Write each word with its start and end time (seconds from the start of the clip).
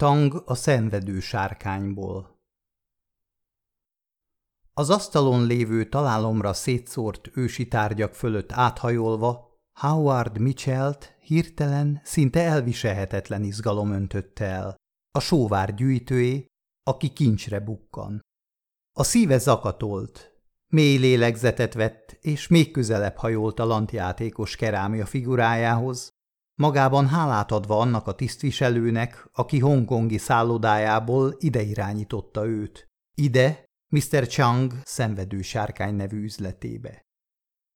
Tang 0.00 0.42
a 0.46 0.54
szenvedő 0.54 1.20
sárkányból 1.20 2.40
Az 4.72 4.90
asztalon 4.90 5.46
lévő 5.46 5.88
találomra 5.88 6.52
szétszórt 6.52 7.36
ősi 7.36 7.68
tárgyak 7.68 8.14
fölött 8.14 8.52
áthajolva, 8.52 9.58
Howard 9.80 10.38
Mitchellt 10.38 11.16
hirtelen, 11.20 12.00
szinte 12.04 12.40
elviselhetetlen 12.40 13.42
izgalom 13.42 13.92
öntötte 13.92 14.44
el. 14.44 14.74
A 15.10 15.20
sóvár 15.20 15.74
gyűjtőé, 15.74 16.46
aki 16.82 17.08
kincsre 17.08 17.60
bukkan. 17.60 18.20
A 18.98 19.02
szíve 19.02 19.38
zakatolt, 19.38 20.32
mély 20.72 20.96
lélegzetet 20.96 21.74
vett, 21.74 22.18
és 22.20 22.48
még 22.48 22.70
közelebb 22.70 23.16
hajolt 23.16 23.58
a 23.58 23.64
lantjátékos 23.64 24.56
kerámia 24.56 25.06
figurájához, 25.06 26.08
magában 26.60 27.08
hálát 27.08 27.52
adva 27.52 27.78
annak 27.78 28.06
a 28.06 28.14
tisztviselőnek, 28.14 29.28
aki 29.32 29.58
hongkongi 29.58 30.18
szállodájából 30.18 31.34
ide 31.38 31.62
irányította 31.62 32.46
őt. 32.46 32.88
Ide, 33.14 33.64
Mr. 33.88 34.26
Chang 34.26 34.72
szenvedő 34.84 35.40
sárkány 35.40 35.94
nevű 35.94 36.22
üzletébe. 36.22 37.00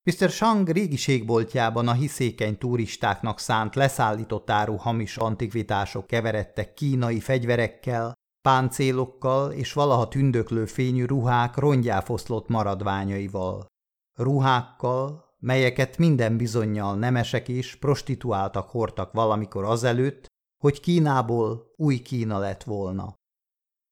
Mr. 0.03 0.31
Chang 0.31 0.69
régiségboltjában 0.69 1.89
a 1.89 1.93
hiszékeny 1.93 2.59
turistáknak 2.59 3.39
szánt 3.39 3.75
leszállított 3.75 4.51
áru 4.51 4.77
hamis 4.77 5.17
antikvitások 5.17 6.07
keveredtek 6.07 6.75
kínai 6.75 7.21
fegyverekkel, 7.21 8.13
páncélokkal 8.43 9.53
és 9.53 9.73
valaha 9.73 10.09
tündöklő 10.09 10.67
fényű 10.67 11.05
ruhák 11.05 11.57
rongyáfoszlott 11.57 12.49
maradványaival. 12.49 13.67
Ruhákkal, 14.19 15.24
melyeket 15.45 15.99
minden 15.99 16.37
bizonyal 16.37 16.97
nemesek 16.97 17.49
és 17.49 17.75
prostituáltak 17.75 18.69
hordtak 18.69 19.13
valamikor 19.13 19.65
azelőtt, 19.65 20.27
hogy 20.63 20.81
Kínából 20.81 21.73
új 21.77 21.99
Kína 21.99 22.39
lett 22.39 22.63
volna. 22.63 23.15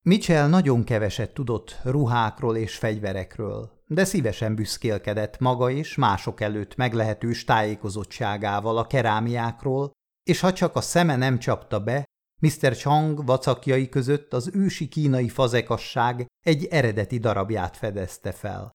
Mitchell 0.04 0.48
nagyon 0.48 0.84
keveset 0.84 1.34
tudott 1.34 1.78
ruhákról 1.82 2.56
és 2.56 2.76
fegyverekről, 2.76 3.82
de 3.86 4.04
szívesen 4.04 4.54
büszkélkedett 4.54 5.38
maga 5.38 5.70
és 5.70 5.94
mások 5.94 6.40
előtt 6.40 6.76
meglehetős 6.76 7.44
tájékozottságával 7.44 8.78
a 8.78 8.86
kerámiákról, 8.86 9.90
és 10.22 10.40
ha 10.40 10.52
csak 10.52 10.76
a 10.76 10.80
szeme 10.80 11.16
nem 11.16 11.38
csapta 11.38 11.80
be, 11.80 12.04
Mr. 12.40 12.76
Chang 12.76 13.24
vacakjai 13.26 13.88
között 13.88 14.32
az 14.32 14.50
ősi 14.54 14.88
kínai 14.88 15.28
fazekasság 15.28 16.26
egy 16.44 16.64
eredeti 16.64 17.18
darabját 17.18 17.76
fedezte 17.76 18.32
fel. 18.32 18.70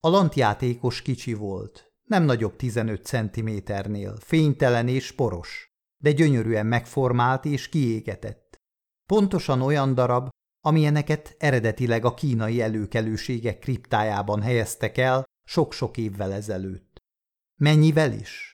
A 0.00 0.08
lantjátékos 0.08 1.02
kicsi 1.02 1.34
volt, 1.34 1.93
nem 2.04 2.22
nagyobb 2.22 2.56
15 2.56 3.04
centiméternél, 3.04 4.16
fénytelen 4.16 4.88
és 4.88 5.12
poros, 5.12 5.72
de 6.02 6.12
gyönyörűen 6.12 6.66
megformált 6.66 7.44
és 7.44 7.68
kiégetett. 7.68 8.56
Pontosan 9.06 9.60
olyan 9.60 9.94
darab, 9.94 10.28
amilyeneket 10.60 11.36
eredetileg 11.38 12.04
a 12.04 12.14
kínai 12.14 12.60
előkelőségek 12.60 13.58
kriptájában 13.58 14.42
helyeztek 14.42 14.98
el 14.98 15.24
sok-sok 15.48 15.96
évvel 15.96 16.32
ezelőtt. 16.32 16.98
Mennyivel 17.60 18.12
is? 18.12 18.52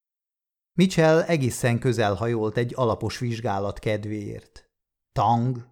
Mitchell 0.78 1.22
egészen 1.22 1.78
közel 1.78 2.14
hajolt 2.14 2.56
egy 2.56 2.72
alapos 2.76 3.18
vizsgálat 3.18 3.78
kedvéért. 3.78 4.64
Tang? 5.12 5.70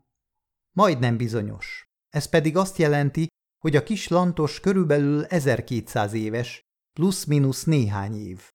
Majdnem 0.77 1.17
bizonyos. 1.17 1.85
Ez 2.09 2.29
pedig 2.29 2.57
azt 2.57 2.77
jelenti, 2.77 3.27
hogy 3.59 3.77
a 3.77 3.83
kis 3.83 4.09
lantos 4.09 4.61
körülbelül 4.61 5.25
1200 5.25 6.13
éves, 6.13 6.61
plusz-minusz 6.99 7.65
néhány 7.65 8.15
év. 8.15 8.53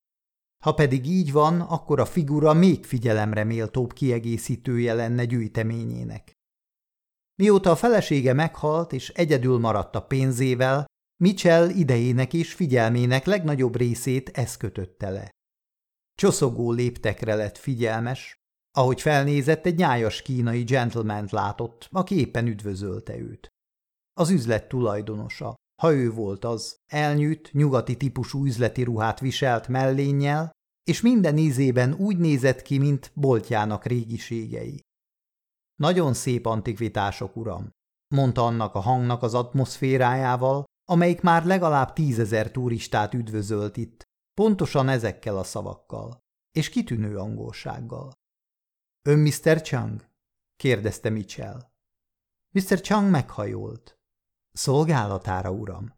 Ha 0.64 0.74
pedig 0.74 1.06
így 1.06 1.32
van, 1.32 1.62
akkor 1.62 2.00
a 2.00 2.06
figura 2.06 2.54
még 2.54 2.86
figyelemre 2.86 3.44
méltóbb 3.44 3.94
kiegészítője 3.94 4.94
lenne 4.94 5.26
gyűjteményének. 5.26 6.34
Mióta 7.36 7.72
a 7.72 7.76
felesége 7.76 8.34
meghalt 8.34 8.94
és 8.94 9.10
egyedül 9.10 9.60
maradt 9.60 9.96
a 9.96 10.06
pénzével, 10.06 10.86
Mitchell 11.24 11.70
idejének 11.70 12.34
és 12.34 12.54
figyelmének 12.54 13.26
legnagyobb 13.26 13.76
részét 13.76 14.30
ez 14.30 14.58
kötötte 14.58 15.10
le. 15.10 15.30
Csoszogó 16.16 16.72
léptekre 16.72 17.36
lett 17.36 17.58
figyelmes, 17.58 18.36
ahogy 18.72 19.02
felnézett, 19.02 19.66
egy 19.66 19.78
nyájas 19.78 20.22
kínai 20.22 20.64
gentleman 20.64 21.28
látott, 21.32 21.88
aki 21.92 22.20
éppen 22.20 22.48
üdvözölte 22.48 23.18
őt. 23.18 23.48
Az 24.14 24.30
üzlet 24.30 24.68
tulajdonosa, 24.68 25.56
ha 25.84 25.94
ő 25.94 26.12
volt 26.12 26.46
az, 26.46 26.80
elnyűt, 26.86 27.54
nyugati 27.54 27.98
típusú 27.98 28.46
üzleti 28.46 28.84
ruhát 28.84 29.20
viselt 29.20 29.68
mellénnyel, 29.68 30.52
és 30.84 31.02
minden 31.02 31.38
ízében 31.38 31.94
úgy 31.94 32.18
nézett 32.18 32.62
ki, 32.62 32.78
mint 32.78 33.12
boltjának 33.14 33.86
régiségei. 33.86 34.82
Nagyon 35.76 36.14
szép 36.14 36.46
antikvitások, 36.46 37.36
uram, 37.36 37.70
mondta 38.16 38.46
annak 38.46 38.76
a 38.76 38.80
hangnak 38.80 39.24
az 39.24 39.34
atmoszférájával, 39.34 40.64
amelyik 40.90 41.22
már 41.22 41.46
legalább 41.46 41.94
tízezer 41.94 42.52
turistát 42.52 43.14
üdvözölt 43.14 43.78
itt, 43.78 44.04
pontosan 44.34 44.90
ezekkel 44.90 45.38
a 45.38 45.44
szavakkal, 45.44 46.18
és 46.52 46.70
kitűnő 46.70 47.18
angolsággal. 47.18 48.12
Ön 49.02 49.20
Mr. 49.20 49.62
Chang? 49.62 50.10
kérdezte 50.56 51.10
Mitchell. 51.10 51.72
Mr. 52.56 52.82
Chang 52.82 53.10
meghajolt. 53.10 53.98
Szolgálatára, 54.54 55.52
uram. 55.52 55.94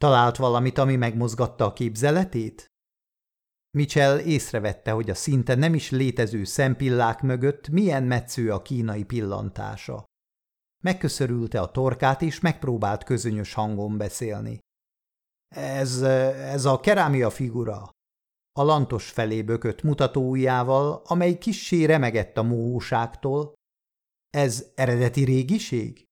Talált 0.00 0.36
valamit, 0.36 0.78
ami 0.78 0.96
megmozgatta 0.96 1.64
a 1.64 1.72
képzeletét? 1.72 2.66
Mitchell 3.70 4.18
észrevette, 4.18 4.90
hogy 4.90 5.10
a 5.10 5.14
szinte 5.14 5.54
nem 5.54 5.74
is 5.74 5.90
létező 5.90 6.44
szempillák 6.44 7.22
mögött 7.22 7.68
milyen 7.68 8.02
metsző 8.02 8.52
a 8.52 8.62
kínai 8.62 9.04
pillantása. 9.04 10.04
Megköszörülte 10.82 11.60
a 11.60 11.70
torkát, 11.70 12.22
és 12.22 12.40
megpróbált 12.40 13.04
közönyös 13.04 13.54
hangon 13.54 13.96
beszélni. 13.96 14.58
Ez, 15.54 16.02
ez 16.02 16.64
a 16.64 16.80
kerámia 16.80 17.30
figura. 17.30 17.90
A 18.52 18.62
lantos 18.62 19.10
felé 19.10 19.42
bökött 19.42 19.82
mutatóujjával, 19.82 21.02
amely 21.04 21.38
kissé 21.38 21.84
remegett 21.84 22.36
a 22.36 22.42
móhúságtól. 22.42 23.52
Ez 24.30 24.72
eredeti 24.74 25.24
régiség? 25.24 26.04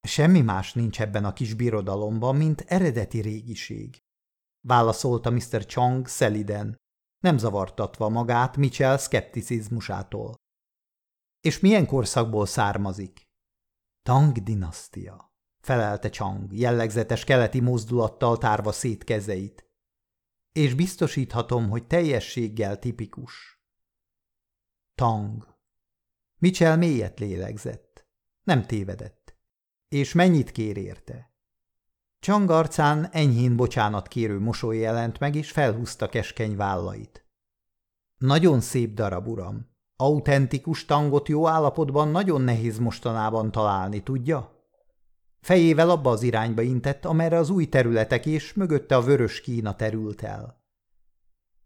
Semmi 0.00 0.40
más 0.40 0.72
nincs 0.72 1.00
ebben 1.00 1.24
a 1.24 1.32
kis 1.32 1.54
birodalomban, 1.54 2.36
mint 2.36 2.60
eredeti 2.60 3.20
régiség. 3.20 3.98
Válaszolta 4.60 5.30
Mr. 5.30 5.66
Chong 5.66 6.06
szeliden, 6.06 6.76
nem 7.20 7.38
zavartatva 7.38 8.08
magát 8.08 8.56
Mitchell 8.56 8.96
szkepticizmusától. 8.96 10.34
És 11.40 11.60
milyen 11.60 11.86
korszakból 11.86 12.46
származik? 12.46 13.28
Tang 14.02 14.42
dinasztia, 14.42 15.34
felelte 15.60 16.08
Chang, 16.10 16.52
jellegzetes 16.52 17.24
keleti 17.24 17.60
mozdulattal 17.60 18.38
tárva 18.38 18.72
szét 18.72 19.04
kezeit. 19.04 19.64
És 20.52 20.74
biztosíthatom, 20.74 21.68
hogy 21.68 21.86
teljességgel 21.86 22.78
tipikus. 22.78 23.62
Tang. 24.94 25.58
Mitchell 26.38 26.76
mélyet 26.76 27.18
lélegzett. 27.18 28.06
Nem 28.42 28.66
tévedett. 28.66 29.19
És 29.90 30.12
mennyit 30.12 30.52
kér 30.52 30.76
érte? 30.76 31.32
Csang 32.20 32.50
arcán 32.50 33.08
enyhén 33.12 33.56
bocsánat 33.56 34.08
kérő 34.08 34.40
mosoly 34.40 34.76
jelent 34.76 35.18
meg, 35.18 35.34
és 35.34 35.50
felhúzta 35.50 36.08
keskeny 36.08 36.56
vállait. 36.56 37.26
Nagyon 38.16 38.60
szép 38.60 38.94
darab, 38.94 39.26
uram. 39.28 39.68
Autentikus 39.96 40.84
tangot 40.84 41.28
jó 41.28 41.48
állapotban 41.48 42.08
nagyon 42.08 42.40
nehéz 42.40 42.78
mostanában 42.78 43.50
találni, 43.50 44.02
tudja? 44.02 44.66
Fejével 45.40 45.90
abba 45.90 46.10
az 46.10 46.22
irányba 46.22 46.62
intett, 46.62 47.04
amerre 47.04 47.38
az 47.38 47.50
új 47.50 47.68
területek 47.68 48.26
és 48.26 48.52
mögötte 48.52 48.96
a 48.96 49.02
vörös 49.02 49.40
Kína 49.40 49.76
terült 49.76 50.22
el. 50.22 50.64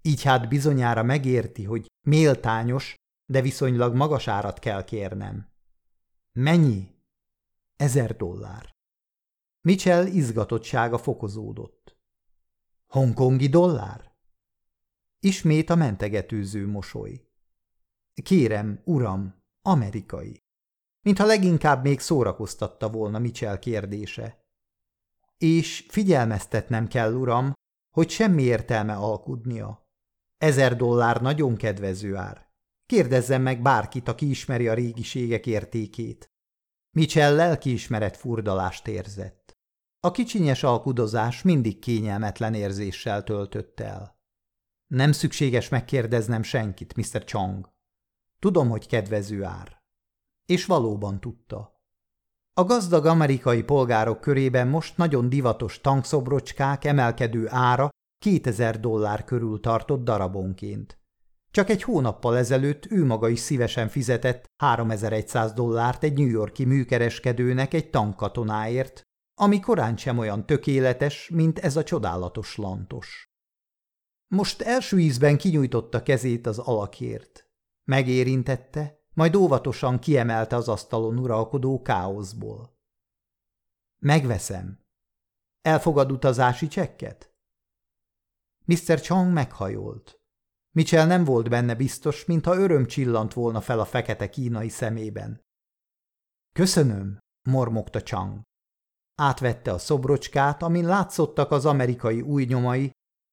Így 0.03 0.23
hát 0.23 0.49
bizonyára 0.49 1.03
megérti, 1.03 1.65
hogy 1.65 1.87
méltányos, 2.07 2.95
de 3.27 3.41
viszonylag 3.41 3.95
magas 3.95 4.29
árat 4.29 4.59
kell 4.59 4.85
kérnem. 4.85 5.49
Mennyi? 6.33 6.94
Ezer 7.77 8.17
dollár. 8.17 8.75
Mitchell 9.61 10.07
izgatottsága 10.07 10.99
fokozódott. 10.99 11.97
Hongkongi 12.87 13.49
dollár? 13.49 14.13
Ismét 15.21 15.71
a 15.71 15.75
mentegetőző 15.75 16.67
mosoly. 16.67 17.29
Kérem, 18.23 18.81
uram, 18.85 19.43
amerikai. 19.63 20.43
Mintha 21.01 21.27
leginkább 21.27 21.83
még 21.83 22.01
szórakoztatta 22.01 22.91
volna 22.91 23.19
Mitchell 23.19 23.59
kérdése. 23.59 24.45
És 25.37 25.87
figyelmeztetnem 25.89 26.89
kell, 26.89 27.15
uram, 27.15 27.53
hogy 27.91 28.11
semmi 28.11 28.43
értelme 28.43 28.95
alkudnia. 28.95 29.83
Ezer 30.37 30.77
dollár 30.77 31.21
nagyon 31.21 31.57
kedvező 31.57 32.17
ár. 32.17 32.53
Kérdezzen 32.87 33.41
meg 33.41 33.63
bárkit, 33.63 34.09
aki 34.09 34.31
ismeri 34.31 34.69
a 34.69 34.75
régiségek 34.75 35.47
értékét. 35.47 36.34
Mitchell 36.95 37.35
lelkiismeret 37.35 38.17
furdalást 38.17 38.89
érzett. 38.89 39.53
A 40.01 40.11
kicsinyes 40.11 40.63
alkudozás 40.63 41.43
mindig 41.43 41.79
kényelmetlen 41.79 42.55
érzéssel 42.55 43.23
töltött 43.23 43.81
el. 43.81 44.19
Nem 44.87 45.13
szükséges 45.13 45.69
megkérdeznem 45.69 46.43
senkit, 46.43 46.97
Mr. 46.97 47.25
Chong. 47.25 47.73
Tudom, 48.39 48.69
hogy 48.69 48.87
kedvező 48.87 49.45
ár. 49.45 49.83
És 50.47 50.67
valóban 50.67 51.21
tudta. 51.21 51.83
A 52.53 52.65
gazdag 52.65 53.07
amerikai 53.07 53.63
polgárok 53.63 54.21
körében 54.21 54.69
most 54.69 54.97
nagyon 54.97 55.29
divatos 55.29 55.81
tankszobrocskák 55.81 56.85
emelkedő 56.85 57.47
ára 57.49 57.89
2000 58.19 58.81
dollár 58.81 59.25
körül 59.25 59.61
tartott 59.61 60.05
darabonként. 60.05 61.04
Csak 61.55 61.69
egy 61.71 61.83
hónappal 61.83 62.37
ezelőtt 62.37 62.87
ő 62.91 63.05
maga 63.05 63.29
is 63.29 63.39
szívesen 63.39 63.89
fizetett 63.89 64.45
3100 64.57 65.53
dollárt 65.53 66.05
egy 66.05 66.17
New 66.17 66.27
Yorki 66.27 66.65
műkereskedőnek 66.65 67.75
egy 67.75 67.91
tankkatonáért, 67.91 69.03
ami 69.35 69.61
korán 69.61 69.97
sem 69.97 70.19
olyan 70.19 70.47
tökéletes, 70.47 71.29
mint 71.29 71.59
ez 71.59 71.77
a 71.77 71.83
csodálatos 71.83 72.57
lantos. 72.57 73.29
Most 74.27 74.63
első 74.63 74.99
ízben 74.99 75.37
kinyújtotta 75.37 76.03
kezét 76.03 76.47
az 76.47 76.59
alakért. 76.59 77.49
Megérintette, 77.85 79.01
majd 79.13 79.35
óvatosan 79.35 79.99
kiemelte 79.99 80.57
az 80.57 80.69
asztalon 80.69 81.19
uralkodó 81.19 81.83
káoszból. 81.83 82.79
Megveszem. 83.99 84.81
Elfogad 85.63 86.13
utazási 86.13 86.67
csekket? 86.67 87.35
Mr. 88.65 89.01
Chang 89.01 89.33
meghajolt. 89.33 90.24
Mitchell 90.75 91.07
nem 91.07 91.25
volt 91.25 91.49
benne 91.49 91.75
biztos, 91.75 92.25
mintha 92.25 92.57
öröm 92.57 92.87
csillant 92.87 93.33
volna 93.33 93.61
fel 93.61 93.81
a 93.81 93.85
fekete 93.85 94.29
kínai 94.29 94.69
szemében. 94.69 95.41
Köszönöm, 96.53 97.19
mormogta 97.49 98.03
Chang. 98.03 98.43
Átvette 99.15 99.73
a 99.73 99.79
szobrocskát, 99.79 100.63
amin 100.63 100.87
látszottak 100.87 101.51
az 101.51 101.67
amerikai 101.67 102.21
új 102.21 102.45
nyomai, 102.45 102.91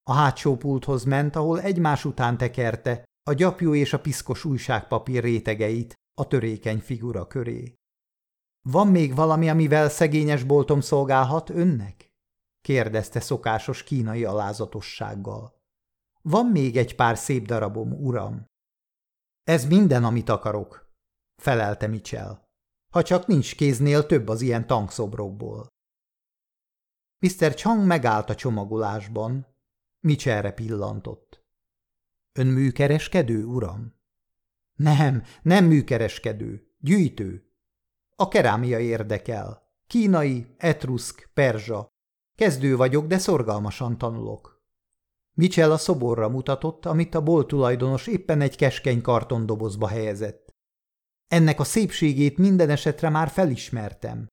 a 0.09 0.13
hátsó 0.13 0.57
pulthoz 0.57 1.03
ment, 1.03 1.35
ahol 1.35 1.61
egymás 1.61 2.05
után 2.05 2.37
tekerte 2.37 3.03
a 3.23 3.33
gyapjú 3.33 3.73
és 3.73 3.93
a 3.93 3.99
piszkos 3.99 4.45
újságpapír 4.45 5.23
rétegeit 5.23 5.93
a 6.13 6.27
törékeny 6.27 6.79
figura 6.79 7.27
köré. 7.27 7.75
Van 8.69 8.87
még 8.87 9.15
valami, 9.15 9.49
amivel 9.49 9.89
szegényes 9.89 10.43
boltom 10.43 10.81
szolgálhat 10.81 11.49
önnek? 11.49 12.09
kérdezte 12.61 13.19
szokásos 13.19 13.83
kínai 13.83 14.25
alázatossággal. 14.25 15.60
Van 16.21 16.45
még 16.45 16.77
egy 16.77 16.95
pár 16.95 17.17
szép 17.17 17.45
darabom, 17.45 17.93
uram. 17.93 18.45
Ez 19.43 19.65
minden, 19.65 20.03
amit 20.03 20.29
akarok, 20.29 20.93
felelte 21.41 21.87
Mitchell. 21.87 22.49
Ha 22.93 23.03
csak 23.03 23.27
nincs 23.27 23.55
kéznél 23.55 24.05
több 24.05 24.27
az 24.27 24.41
ilyen 24.41 24.67
tankszobrokból. 24.67 25.67
Mr. 27.19 27.53
Chang 27.53 27.85
megállt 27.85 28.29
a 28.29 28.35
csomagolásban. 28.35 29.47
Mitchellre 29.99 30.51
pillantott. 30.51 31.45
Ön 32.31 32.47
műkereskedő, 32.47 33.45
uram? 33.45 33.99
Nem, 34.73 35.23
nem 35.41 35.65
műkereskedő, 35.65 36.75
gyűjtő. 36.79 37.51
A 38.15 38.27
kerámia 38.27 38.79
érdekel. 38.79 39.69
Kínai, 39.87 40.55
etruszk, 40.57 41.29
perzsa. 41.33 41.87
Kezdő 42.35 42.75
vagyok, 42.75 43.07
de 43.07 43.17
szorgalmasan 43.17 43.97
tanulok. 43.97 44.60
Mitchell 45.33 45.71
a 45.71 45.77
szoborra 45.77 46.29
mutatott, 46.29 46.85
amit 46.85 47.15
a 47.15 47.23
bolt 47.23 47.47
tulajdonos 47.47 48.07
éppen 48.07 48.41
egy 48.41 48.55
keskeny 48.55 49.01
kartondobozba 49.01 49.87
helyezett. 49.87 50.53
Ennek 51.27 51.59
a 51.59 51.63
szépségét 51.63 52.37
minden 52.37 52.69
esetre 52.69 53.09
már 53.09 53.29
felismertem. 53.29 54.27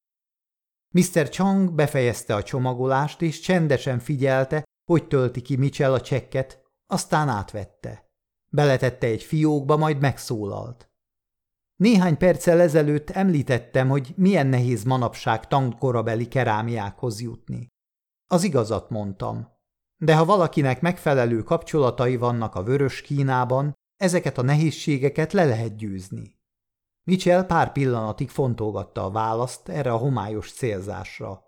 Mr. 0.95 1.29
Chang 1.29 1.75
befejezte 1.75 2.35
a 2.35 2.43
csomagolást, 2.43 3.23
és 3.23 3.41
csendesen 3.41 3.99
figyelte, 3.99 4.65
hogy 4.85 5.09
tölti 5.09 5.41
ki 5.41 5.57
Mitchell 5.57 5.93
a 5.93 6.01
csekket, 6.01 6.63
aztán 6.87 7.29
átvette. 7.29 8.07
Beletette 8.51 9.07
egy 9.07 9.23
fiókba, 9.23 9.77
majd 9.77 10.01
megszólalt. 10.01 10.89
Néhány 11.77 12.17
perccel 12.17 12.61
ezelőtt 12.61 13.11
említettem, 13.11 13.89
hogy 13.89 14.13
milyen 14.17 14.47
nehéz 14.47 14.85
manapság 14.85 15.47
tankkorabeli 15.47 16.29
kerámiákhoz 16.29 17.21
jutni. 17.21 17.67
Az 18.27 18.45
igazat 18.45 18.91
mondtam. 18.91 19.58
De 20.01 20.17
ha 20.17 20.25
valakinek 20.25 20.81
megfelelő 20.81 21.43
kapcsolatai 21.43 22.17
vannak 22.17 22.55
a 22.55 22.63
vörös 22.63 23.01
Kínában, 23.01 23.73
ezeket 23.97 24.39
a 24.39 24.43
nehézségeket 24.43 25.33
le 25.33 25.45
lehet 25.45 25.77
győzni. 25.77 26.39
Mitchell 27.03 27.47
pár 27.47 27.73
pillanatig 27.73 28.29
fontolgatta 28.29 29.05
a 29.05 29.11
választ 29.11 29.69
erre 29.69 29.93
a 29.93 29.97
homályos 29.97 30.53
célzásra. 30.53 31.47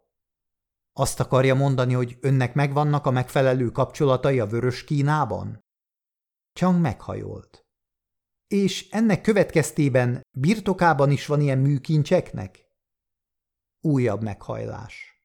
Azt 0.93 1.21
akarja 1.21 1.55
mondani, 1.55 1.93
hogy 1.93 2.19
önnek 2.21 2.55
megvannak 2.55 3.07
a 3.07 3.11
megfelelő 3.11 3.71
kapcsolatai 3.71 4.41
a 4.41 4.47
vörös 4.47 4.85
Kínában? 4.85 5.61
Chang 6.53 6.81
meghajolt. 6.81 7.65
És 8.47 8.89
ennek 8.91 9.21
következtében 9.21 10.21
birtokában 10.39 11.11
is 11.11 11.27
van 11.27 11.41
ilyen 11.41 11.59
műkincseknek? 11.59 12.65
Újabb 13.81 14.23
meghajlás. 14.23 15.25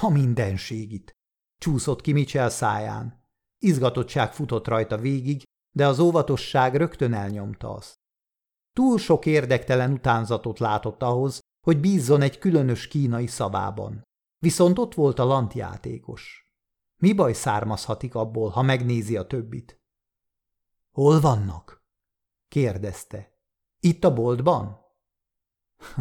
A 0.00 0.08
mindenségit. 0.08 1.12
Csúszott 1.58 2.00
ki 2.00 2.12
Mitchell 2.12 2.48
száján. 2.48 3.22
Izgatottság 3.58 4.32
futott 4.32 4.68
rajta 4.68 4.98
végig, 4.98 5.42
de 5.76 5.86
az 5.86 5.98
óvatosság 5.98 6.74
rögtön 6.74 7.12
elnyomta 7.12 7.74
azt. 7.74 7.94
Túl 8.72 8.98
sok 8.98 9.26
érdektelen 9.26 9.92
utánzatot 9.92 10.58
látott 10.58 11.02
ahhoz, 11.02 11.40
hogy 11.66 11.80
bízzon 11.80 12.22
egy 12.22 12.38
különös 12.38 12.88
kínai 12.88 13.26
szavában. 13.26 14.02
Viszont 14.38 14.78
ott 14.78 14.94
volt 14.94 15.18
a 15.18 15.24
lantjátékos. 15.24 16.48
Mi 17.00 17.12
baj 17.12 17.32
származhatik 17.32 18.14
abból, 18.14 18.48
ha 18.48 18.62
megnézi 18.62 19.16
a 19.16 19.26
többit? 19.26 19.80
Hol 20.90 21.20
vannak? 21.20 21.84
kérdezte. 22.48 23.38
Itt 23.80 24.04
a 24.04 24.12
boltban? 24.12 24.80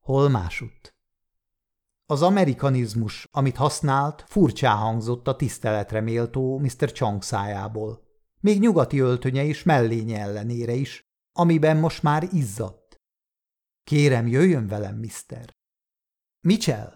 Hol 0.00 0.28
másutt? 0.28 0.95
Az 2.08 2.22
amerikanizmus, 2.22 3.28
amit 3.30 3.56
használt, 3.56 4.24
furcsá 4.26 4.74
hangzott 4.74 5.28
a 5.28 5.36
tiszteletre 5.36 6.00
méltó 6.00 6.58
Mr. 6.58 6.92
Chong 6.92 7.22
szájából. 7.22 8.04
Még 8.40 8.60
nyugati 8.60 8.98
öltönye 8.98 9.44
és 9.44 9.62
mellénye 9.62 10.20
ellenére 10.20 10.72
is, 10.72 11.02
amiben 11.32 11.76
most 11.76 12.02
már 12.02 12.28
izzadt. 12.32 12.96
Kérem, 13.84 14.26
jöjjön 14.26 14.66
velem, 14.66 14.96
mister. 14.96 15.56
Mitchell? 16.40 16.92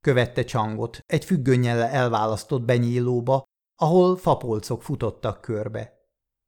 követte 0.00 0.44
Csangot 0.44 0.98
egy 1.06 1.24
függönnyel 1.24 1.82
elválasztott 1.82 2.62
benyílóba, 2.62 3.44
ahol 3.80 4.16
fapolcok 4.16 4.82
futottak 4.82 5.40
körbe. 5.40 5.92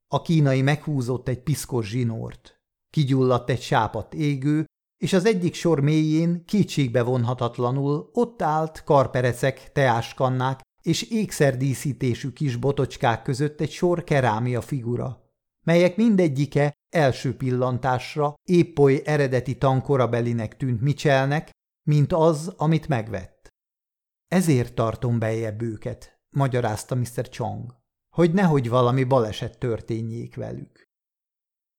A 0.07 0.23
kínai 0.23 0.63
meghúzott 0.63 1.29
egy 1.29 1.43
piszkos 1.43 1.89
zsinort. 1.89 2.61
Kigyulladt 2.91 3.51
egy 3.51 3.63
sápat 3.63 4.15
égő, 4.15 4.65
és 5.05 5.13
az 5.13 5.25
egyik 5.25 5.55
sor 5.55 5.81
mélyén 5.81 6.45
kétségbe 6.45 7.03
vonhatatlanul 7.03 8.11
ott 8.13 8.43
állt 8.43 8.85
karperecek, 8.85 9.73
teáskannák 9.73 10.61
és 10.83 11.03
ékszerdíszítésű 11.03 12.31
kis 12.31 12.57
botocskák 12.57 13.23
között 13.23 13.61
egy 13.61 13.71
sor 13.71 14.05
kerámia 14.05 14.61
figura, 14.61 15.31
melyek 15.67 15.97
mindegyike 15.97 16.73
első 16.95 17.37
pillantásra 17.37 18.35
épp 18.43 18.79
oly 18.79 19.03
eredeti 19.05 19.59
tankorabelinek 19.59 20.57
tűnt 20.57 20.81
Michelnek, 20.81 21.51
mint 21.89 22.13
az, 22.13 22.53
amit 22.57 22.89
megvett. 22.89 23.49
Ezért 24.27 24.75
tartom 24.75 25.19
bejebb 25.19 25.63
őket, 25.63 26.19
magyarázta 26.37 26.95
Mr. 26.95 27.29
Chong, 27.29 27.77
hogy 28.15 28.33
nehogy 28.33 28.69
valami 28.69 29.05
baleset 29.05 29.59
történjék 29.59 30.37
velük. 30.37 30.85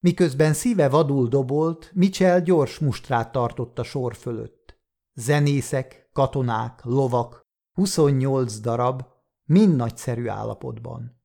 Miközben 0.06 0.54
szíve 0.54 0.90
vadul 0.90 1.28
dobolt, 1.28 1.92
Mitchell 1.94 2.40
gyors 2.40 2.80
mustrát 2.80 3.32
tartott 3.32 3.80
a 3.80 3.84
sor 3.84 4.16
fölött. 4.16 4.80
Zenészek, 5.14 6.10
katonák, 6.14 6.84
lovak, 6.84 7.42
28 7.74 8.60
darab, 8.60 9.06
mind 9.44 9.76
nagyszerű 9.76 10.28
állapotban. 10.28 11.22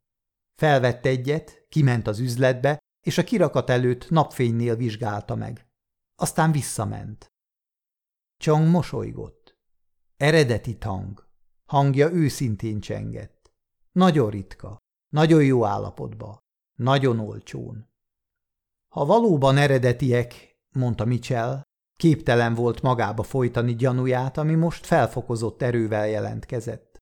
Felvett 0.54 1.06
egyet, 1.06 1.66
kiment 1.68 2.06
az 2.06 2.18
üzletbe, 2.18 2.78
és 3.06 3.18
a 3.18 3.24
kirakat 3.24 3.70
előtt 3.70 4.10
napfénynél 4.10 4.76
vizsgálta 4.76 5.34
meg. 5.34 5.68
Aztán 6.16 6.52
visszament. 6.52 7.26
Chang 8.38 8.68
mosolygott. 8.68 9.58
Eredeti 10.16 10.78
tang. 10.78 11.28
Hangja 11.64 12.10
őszintén 12.10 12.80
csengett. 12.80 13.52
Nagyon 13.92 14.30
ritka, 14.30 14.78
nagyon 15.08 15.44
jó 15.44 15.64
állapotban, 15.64 16.38
nagyon 16.76 17.18
olcsón. 17.18 17.89
Ha 18.90 19.04
valóban 19.04 19.56
eredetiek, 19.56 20.58
mondta 20.74 21.04
Mitchell, 21.04 21.62
képtelen 21.96 22.54
volt 22.54 22.82
magába 22.82 23.22
folytani 23.22 23.74
gyanúját, 23.74 24.36
ami 24.36 24.54
most 24.54 24.86
felfokozott 24.86 25.62
erővel 25.62 26.08
jelentkezett. 26.08 26.98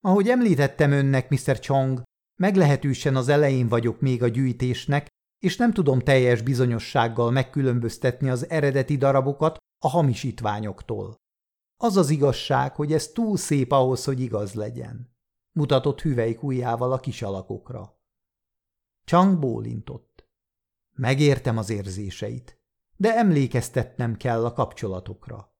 Ahogy 0.00 0.28
említettem 0.28 0.90
önnek, 0.92 1.30
Mr. 1.30 1.58
Chong, 1.58 2.02
meglehetősen 2.40 3.16
az 3.16 3.28
elején 3.28 3.68
vagyok 3.68 4.00
még 4.00 4.22
a 4.22 4.28
gyűjtésnek, 4.28 5.06
és 5.38 5.56
nem 5.56 5.72
tudom 5.72 5.98
teljes 5.98 6.42
bizonyossággal 6.42 7.30
megkülönböztetni 7.30 8.28
az 8.28 8.50
eredeti 8.50 8.96
darabokat 8.96 9.56
a 9.84 9.88
hamisítványoktól. 9.88 11.16
Az 11.80 11.96
az 11.96 12.10
igazság, 12.10 12.74
hogy 12.74 12.92
ez 12.92 13.08
túl 13.08 13.36
szép 13.36 13.72
ahhoz, 13.72 14.04
hogy 14.04 14.20
igaz 14.20 14.54
legyen. 14.54 15.16
Mutatott 15.56 16.00
hüvelyk 16.00 16.42
ujjával 16.42 16.92
a 16.92 16.98
kis 16.98 17.22
alakokra. 17.22 18.00
Chang 19.04 19.38
bólintott. 19.38 20.07
Megértem 20.98 21.56
az 21.58 21.70
érzéseit. 21.70 22.56
de 22.96 23.16
emlékeztetnem 23.16 24.16
kell 24.16 24.44
a 24.44 24.52
kapcsolatokra. 24.52 25.52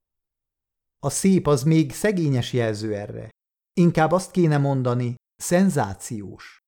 A 0.99 1.11
szép 1.11 1.47
az 1.47 1.63
még 1.63 1.93
szegényes 1.93 2.53
jelző 2.53 2.95
erre. 2.95 3.31
Inkább 3.73 4.13
azt 4.13 4.31
kéne 4.31 4.59
mondani, 4.59 5.15
szenzációs. 5.37 6.59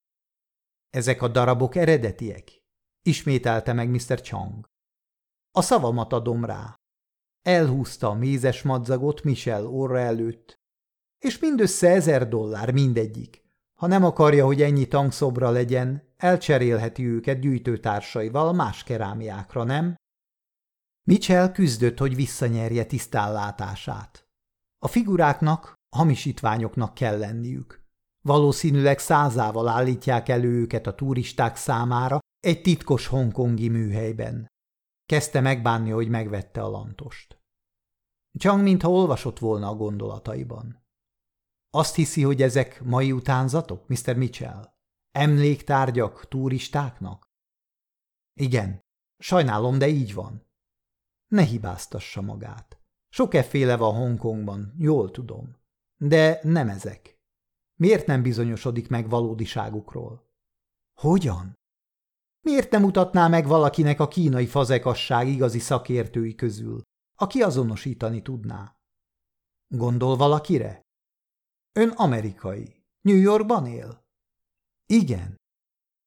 Ezek 0.90 1.22
a 1.22 1.28
darabok 1.28 1.74
eredetiek, 1.74 2.62
ismételte 3.02 3.72
meg 3.72 3.90
Mr. 3.90 4.20
Chang. 4.20 4.66
A 5.50 5.62
szavamat 5.62 6.12
adom 6.12 6.44
rá. 6.44 6.74
Elhúzta 7.42 8.08
a 8.08 8.14
mézes 8.14 8.62
madzagot 8.62 9.22
Michel 9.22 9.66
orra 9.66 9.98
előtt, 9.98 10.54
és 11.18 11.38
mindössze 11.38 11.88
ezer 11.88 12.28
dollár 12.28 12.72
mindegyik. 12.72 13.44
Ha 13.74 13.86
nem 13.86 14.04
akarja, 14.04 14.44
hogy 14.44 14.62
ennyi 14.62 14.88
tangszobra 14.88 15.50
legyen, 15.50 16.09
elcserélheti 16.22 17.06
őket 17.06 17.40
gyűjtőtársaival 17.40 18.52
más 18.52 18.82
kerámiákra, 18.82 19.64
nem? 19.64 19.94
Mitchell 21.08 21.52
küzdött, 21.52 21.98
hogy 21.98 22.14
visszanyerje 22.14 22.84
tisztánlátását. 22.84 24.28
A 24.78 24.88
figuráknak, 24.88 25.74
hamisítványoknak 25.96 26.94
kell 26.94 27.18
lenniük. 27.18 27.84
Valószínűleg 28.22 28.98
százával 28.98 29.68
állítják 29.68 30.28
elő 30.28 30.48
őket 30.48 30.86
a 30.86 30.94
turisták 30.94 31.56
számára 31.56 32.18
egy 32.40 32.62
titkos 32.62 33.06
hongkongi 33.06 33.68
műhelyben. 33.68 34.46
Kezdte 35.06 35.40
megbánni, 35.40 35.90
hogy 35.90 36.08
megvette 36.08 36.62
a 36.62 36.68
lantost. 36.68 37.38
Csang 38.38 38.62
mintha 38.62 38.90
olvasott 38.90 39.38
volna 39.38 39.68
a 39.68 39.74
gondolataiban. 39.74 40.84
Azt 41.70 41.94
hiszi, 41.94 42.22
hogy 42.22 42.42
ezek 42.42 42.82
mai 42.82 43.12
utánzatok, 43.12 43.88
Mr. 43.88 44.16
Mitchell? 44.16 44.69
Emléktárgyak 45.10 46.28
turistáknak? 46.28 47.26
Igen, 48.40 48.80
sajnálom, 49.18 49.78
de 49.78 49.88
így 49.88 50.14
van. 50.14 50.48
Ne 51.26 51.42
hibáztassa 51.42 52.20
magát. 52.20 52.80
Sok 53.08 53.34
efféle 53.34 53.76
van 53.76 53.94
Hongkongban, 53.94 54.74
jól 54.78 55.10
tudom. 55.10 55.56
De 55.96 56.40
nem 56.42 56.68
ezek. 56.68 57.18
Miért 57.80 58.06
nem 58.06 58.22
bizonyosodik 58.22 58.88
meg 58.88 59.08
valódiságukról? 59.08 60.28
Hogyan? 61.00 61.58
Miért 62.40 62.70
nem 62.70 62.82
mutatná 62.82 63.28
meg 63.28 63.46
valakinek 63.46 64.00
a 64.00 64.08
kínai 64.08 64.46
fazekasság 64.46 65.28
igazi 65.28 65.58
szakértői 65.58 66.34
közül, 66.34 66.82
aki 67.16 67.42
azonosítani 67.42 68.22
tudná? 68.22 68.76
Gondol 69.66 70.16
valakire? 70.16 70.80
Ön 71.72 71.90
amerikai. 71.90 72.84
New 73.00 73.16
Yorkban 73.16 73.66
él? 73.66 74.08
Igen. 74.92 75.36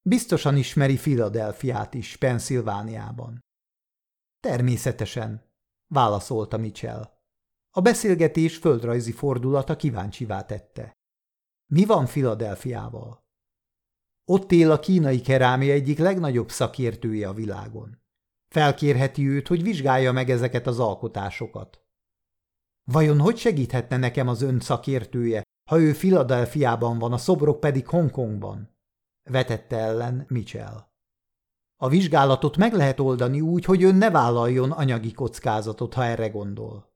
Biztosan 0.02 0.58
ismeri 0.58 0.98
Filadelfiát 0.98 1.94
is, 1.94 2.18
Pennsylvániában. 2.18 3.40
Természetesen, 4.40 5.52
válaszolta 5.94 6.58
Mitchell. 6.58 7.12
A 7.72 7.82
beszélgetés 7.82 8.58
földrajzi 8.58 9.12
fordulata 9.12 9.75
kíváncsivá 9.75 10.46
tette. 10.46 10.92
Mi 11.74 11.86
van 11.86 12.06
Filadelfiával? 12.06 13.24
Ott 14.25 14.52
él 14.52 14.72
a 14.72 14.80
kínai 14.80 15.22
kerámia 15.22 15.74
egyik 15.74 15.98
legnagyobb 15.98 16.50
szakértője 16.50 17.28
a 17.28 17.34
világon. 17.34 18.02
Felkérheti 18.48 19.28
őt, 19.28 19.48
hogy 19.48 19.63
vizsgálja 19.63 20.12
meg 20.12 20.30
ezeket 20.30 20.68
az 20.68 20.80
alkotásokat. 20.80 21.82
Vajon 22.84 23.20
hogy 23.20 23.38
segíthetne 23.38 23.98
nekem 23.98 24.28
az 24.28 24.42
ön 24.42 24.60
szakértője, 24.60 25.42
ha 25.70 25.80
ő 25.80 25.94
Filadelfiában 25.94 27.00
van, 27.00 27.13
a 27.13 27.18
szobrok 27.18 27.60
pedig 27.60 27.88
Hongkongban? 27.88 28.73
Vetette 29.24 29.77
ellen 29.77 30.25
Mitchell. 30.27 30.92
A 31.75 31.89
vizsgálatot 31.89 32.58
meg 32.58 32.74
lehet 32.74 33.00
oldani 33.00 33.42
úgy, 33.42 33.65
hogy 33.65 33.84
ön 33.84 33.96
ne 33.96 34.12
vállaljon 34.12 34.72
anyagi 34.72 35.12
kockázatot, 35.12 35.94
ha 35.94 36.06
erre 36.06 36.30
gondol. 36.30 36.94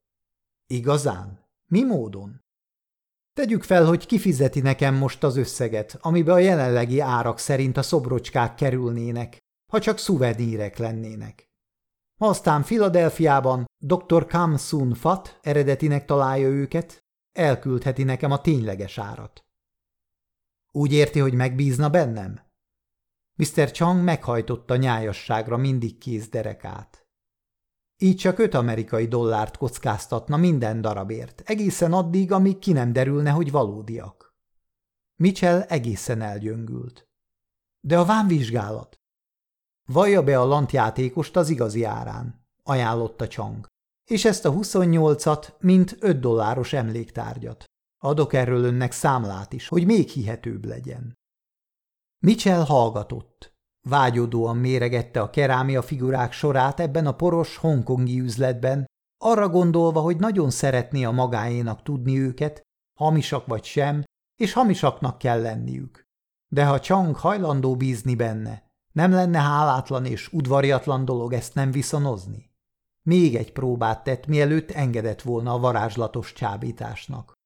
Igazán? 0.67 1.45
Mi 1.65 1.83
módon? 1.83 2.45
Tegyük 3.33 3.63
fel, 3.63 3.85
hogy 3.85 4.05
kifizeti 4.05 4.59
nekem 4.59 4.95
most 4.95 5.23
az 5.23 5.37
összeget, 5.37 5.97
amibe 6.01 6.33
a 6.33 6.37
jelenlegi 6.37 6.99
árak 6.99 7.37
szerint 7.37 7.77
a 7.77 7.81
szobrocskák 7.81 8.55
kerülnének, 8.55 9.37
ha 9.71 9.79
csak 9.79 9.97
szuvenírek 9.97 10.77
lennének. 10.77 11.47
Aztán 12.19 12.63
Filadelfiában 12.63 13.65
dr. 13.77 14.25
Kam 14.25 14.57
Sun 14.57 14.93
Fat 14.93 15.39
eredetinek 15.41 16.05
találja 16.05 16.47
őket, 16.47 16.99
elküldheti 17.31 18.03
nekem 18.03 18.31
a 18.31 18.41
tényleges 18.41 18.97
árat. 18.97 19.46
Úgy 20.77 20.91
érti, 20.91 21.19
hogy 21.19 21.33
megbízna 21.33 21.89
bennem? 21.89 22.39
Mr. 23.35 23.71
Chang 23.71 24.03
meghajtotta 24.03 24.75
nyájasságra 24.75 25.57
mindig 25.57 25.97
kéz 25.97 26.27
derekát. 26.27 27.07
Így 27.97 28.17
csak 28.17 28.39
öt 28.39 28.53
amerikai 28.53 29.07
dollárt 29.07 29.57
kockáztatna 29.57 30.37
minden 30.37 30.81
darabért, 30.81 31.41
egészen 31.45 31.93
addig, 31.93 32.31
amíg 32.31 32.59
ki 32.59 32.71
nem 32.71 32.93
derülne, 32.93 33.31
hogy 33.31 33.51
valódiak. 33.51 34.35
Mitchell 35.15 35.61
egészen 35.61 36.21
elgyöngült. 36.21 37.07
De 37.79 37.99
a 37.99 38.05
vámvizsgálat? 38.05 38.95
Vallja 39.85 40.23
be 40.23 40.39
a 40.39 40.45
lantjátékost 40.45 41.35
az 41.35 41.49
igazi 41.49 41.83
árán, 41.83 42.47
ajánlotta 42.63 43.27
Chang. 43.27 43.65
És 44.09 44.25
ezt 44.25 44.45
a 44.45 44.53
28-at, 44.53 45.59
mint 45.59 45.95
5 45.99 46.19
dolláros 46.19 46.73
emléktárgyat. 46.73 47.65
Adok 47.97 48.33
erről 48.33 48.63
önnek 48.63 48.91
számlát 48.91 49.53
is, 49.53 49.67
hogy 49.67 49.85
még 49.85 50.09
hihetőbb 50.09 50.65
legyen. 50.65 51.17
Mitchell 52.19 52.63
hallgatott. 52.63 53.55
Vágyódóan 53.89 54.57
méregette 54.57 55.21
a 55.21 55.29
kerámia 55.29 55.81
figurák 55.81 56.31
sorát 56.31 56.79
ebben 56.79 57.05
a 57.05 57.15
poros 57.15 57.57
hongkongi 57.57 58.19
üzletben, 58.19 58.85
arra 59.17 59.49
gondolva, 59.49 60.01
hogy 60.01 60.17
nagyon 60.17 60.49
szeretné 60.49 61.03
a 61.03 61.11
magáénak 61.11 61.83
tudni 61.83 62.19
őket, 62.19 62.61
hamisak 62.99 63.45
vagy 63.45 63.63
sem, 63.63 64.03
és 64.35 64.53
hamisaknak 64.53 65.17
kell 65.17 65.41
lenniük. 65.41 66.03
De 66.47 66.65
ha 66.65 66.79
Chang 66.79 67.15
hajlandó 67.15 67.75
bízni 67.75 68.15
benne, 68.15 68.67
nem 68.91 69.11
lenne 69.11 69.39
hálátlan 69.39 70.05
és 70.05 70.33
udvariatlan 70.33 71.05
dolog 71.05 71.33
ezt 71.33 71.55
nem 71.55 71.71
viszonozni? 71.71 72.51
Még 73.01 73.35
egy 73.35 73.51
próbát 73.51 74.03
tett, 74.03 74.27
mielőtt 74.27 74.71
engedett 74.71 75.21
volna 75.21 75.53
a 75.53 75.59
varázslatos 75.59 76.33
csábításnak. 76.33 77.36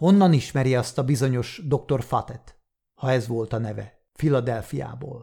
Honnan 0.00 0.32
ismeri 0.32 0.74
azt 0.74 0.98
a 0.98 1.04
bizonyos 1.04 1.62
dr. 1.66 2.02
Fatet? 2.02 2.58
ha 3.00 3.10
ez 3.10 3.26
volt 3.26 3.52
a 3.52 3.58
neve, 3.58 4.04
Filadelfiából. 4.12 5.22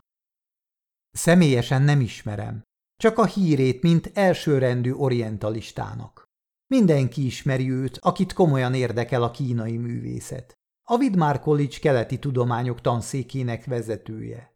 Személyesen 1.12 1.82
nem 1.82 2.02
ismerem, 2.02 2.62
csak 2.96 3.18
a 3.18 3.26
hírét, 3.26 3.82
mint 3.82 4.12
elsőrendű 4.14 4.92
orientalistának. 4.92 6.24
Mindenki 6.68 7.26
ismeri 7.26 7.72
őt, 7.72 7.98
akit 7.98 8.34
komolyan 8.34 8.74
érdekel 8.74 9.24
a 9.24 9.32
kínai 9.32 9.78
művészet. 9.78 10.54
A 10.90 10.98
Vidmar 10.98 11.40
College 11.40 11.78
keleti 11.80 12.20
tudományok 12.20 12.82
tanszékének 12.82 13.66
vezetője. 13.66 14.56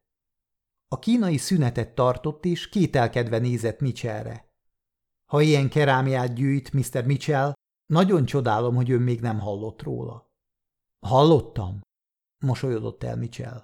A 0.88 1.00
kínai 1.00 1.38
szünetet 1.38 1.96
tartott 1.96 2.46
és 2.46 2.70
kételkedve 2.70 3.38
nézett 3.38 3.80
Mitchellre. 3.80 4.50
Ha 5.26 5.42
ilyen 5.42 5.70
kerámiát 5.70 6.34
gyűjt 6.34 6.74
Mr. 6.74 7.06
Mitchell, 7.06 7.54
nagyon 7.92 8.26
csodálom, 8.26 8.76
hogy 8.76 8.92
ön 8.92 9.02
még 9.02 9.22
nem 9.22 9.40
hallott 9.40 9.82
róla. 9.82 10.30
Hallottam, 11.06 11.82
mosolyodott 12.46 13.04
el 13.04 13.16
Mitchell. 13.16 13.62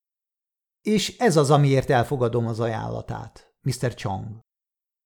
És 0.81 1.17
ez 1.17 1.37
az, 1.37 1.51
amiért 1.51 1.89
elfogadom 1.89 2.47
az 2.47 2.59
ajánlatát, 2.59 3.53
Mr. 3.61 3.93
Chong. 3.93 4.39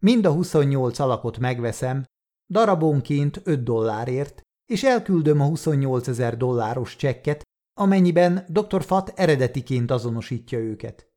Mind 0.04 0.25
a 0.25 0.32
28 0.32 1.00
alakot 1.00 1.38
megveszem, 1.38 2.06
darabonként 2.51 3.42
5 3.44 3.63
dollárért, 3.63 4.42
és 4.66 4.84
elküldöm 4.84 5.42
a 5.42 5.46
28 5.46 6.08
ezer 6.08 6.38
dolláros 6.38 6.96
csekket, 6.96 7.42
amennyiben 7.80 8.46
Dr. 8.48 8.84
Fat 8.84 9.10
eredetiként 9.10 9.92
azonosítja 9.92 10.60
őket. 10.60 11.08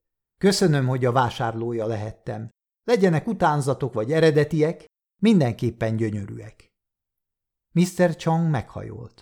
Köszönöm, 0.41 0.87
hogy 0.87 1.05
a 1.05 1.13
vásárlója 1.13 1.87
lehettem. 1.87 2.49
Legyenek 2.83 3.27
utánzatok 3.27 3.93
vagy 3.93 4.13
eredetiek, 4.13 4.85
mindenképpen 5.23 5.97
gyönyörűek. 5.97 6.74
Mr. 7.75 8.17
Chong 8.17 8.51
meghajolt. 8.51 9.21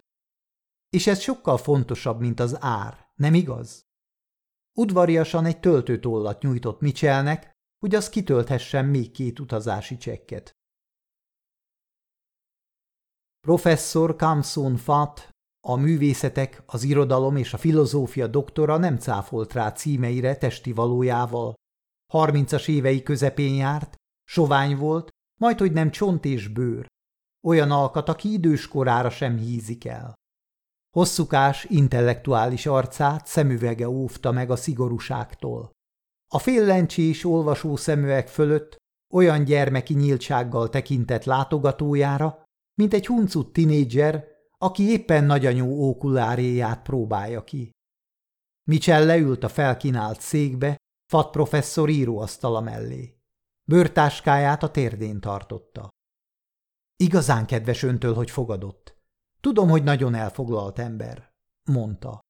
És 0.89 1.07
ez 1.07 1.21
sokkal 1.21 1.57
fontosabb, 1.59 2.21
mint 2.21 2.41
az 2.41 2.57
ár, 2.61 3.11
nem 3.15 3.35
igaz? 3.35 3.83
Udvariasan 4.79 5.45
egy 5.45 5.61
töltőtollat 5.61 6.43
nyújtott 6.43 6.81
Mitchellnek, 6.81 7.53
hogy 7.79 7.95
az 7.95 8.09
kitölthessen 8.09 8.85
még 8.85 9.11
két 9.11 9.39
utazási 9.39 9.97
csekket. 9.97 10.53
Professzor 13.41 14.17
Kamson 14.17 14.77
Fat, 14.77 15.29
a 15.67 15.77
művészetek, 15.77 16.63
az 16.67 16.83
irodalom 16.83 17.37
és 17.37 17.53
a 17.53 17.59
filozófia 17.59 18.27
doktora 18.27 18.77
nem 18.77 18.99
cáfolt 18.99 19.53
rá 19.53 19.73
címeire 19.73 20.37
testi 20.37 20.73
valójával. 20.73 21.55
Harmincas 22.13 22.69
évei 22.69 23.03
közepén 23.03 23.55
járt, 23.55 23.95
sovány 24.25 24.77
volt, 24.77 25.09
majd 25.41 25.59
hogy 25.59 25.73
nem 25.73 25.91
csont 25.91 26.25
és 26.25 26.49
bőr. 26.49 26.87
Olyan 27.43 27.71
alkat, 27.71 28.09
aki 28.09 28.33
időskorára 28.33 29.11
sem 29.11 29.37
hízik 29.37 29.85
el. 29.85 30.15
Hosszúkás, 30.97 31.65
intellektuális 31.65 32.67
arcát 32.67 33.27
szemüvege 33.27 33.89
óvta 33.89 34.33
meg 34.33 34.51
a 34.51 34.57
szigorúságtól. 34.57 35.71
A 36.33 36.39
féllencsés 36.39 37.25
olvasó 37.25 37.77
szemüveg 37.77 38.29
fölött 38.29 38.77
olyan 39.15 39.45
gyermeki 39.45 39.95
nyíltsággal 39.95 40.69
tekintett 40.69 41.25
látogatójára, 41.25 42.45
mint 42.75 42.95
egy 42.95 43.07
huncut 43.07 43.53
tinédzser, 43.53 44.27
aki 44.59 44.83
éppen 44.83 45.25
nagyanyú 45.25 45.67
ókuláréját 45.67 46.83
próbálja 46.83 47.45
ki. 47.45 47.71
Mitchell 48.71 49.05
leült 49.05 49.45
a 49.45 49.49
felkínált 49.49 50.21
székbe, 50.21 50.77
Fat 51.13 51.31
professzor 51.31 51.89
íróasztala 51.89 52.61
mellé. 52.61 53.17
Bőrtáskáját 53.65 54.63
a 54.63 54.71
térdén 54.71 55.21
tartotta. 55.21 55.89
Igazán 56.97 57.47
kedves 57.47 57.83
öntől, 57.83 58.15
hogy 58.15 58.31
fogadott. 58.31 58.97
Tudom, 59.41 59.69
hogy 59.69 59.83
nagyon 59.83 60.15
elfoglalt 60.15 60.79
ember, 60.79 61.33
mondta. 61.71 62.21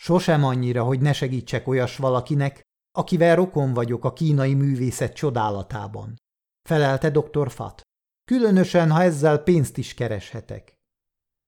Sosem 0.00 0.44
annyira, 0.44 0.84
hogy 0.84 1.00
ne 1.00 1.12
segítsek 1.12 1.66
olyas 1.66 1.96
valakinek, 1.96 2.62
akivel 2.90 3.36
rokon 3.36 3.72
vagyok 3.72 4.04
a 4.04 4.12
kínai 4.12 4.54
művészet 4.54 5.14
csodálatában, 5.14 6.16
felelte 6.68 7.10
dr. 7.10 7.50
Fat. 7.50 7.80
Különösen, 8.24 8.90
ha 8.90 9.02
ezzel 9.02 9.42
pénzt 9.42 9.76
is 9.76 9.94
kereshetek. 9.94 10.74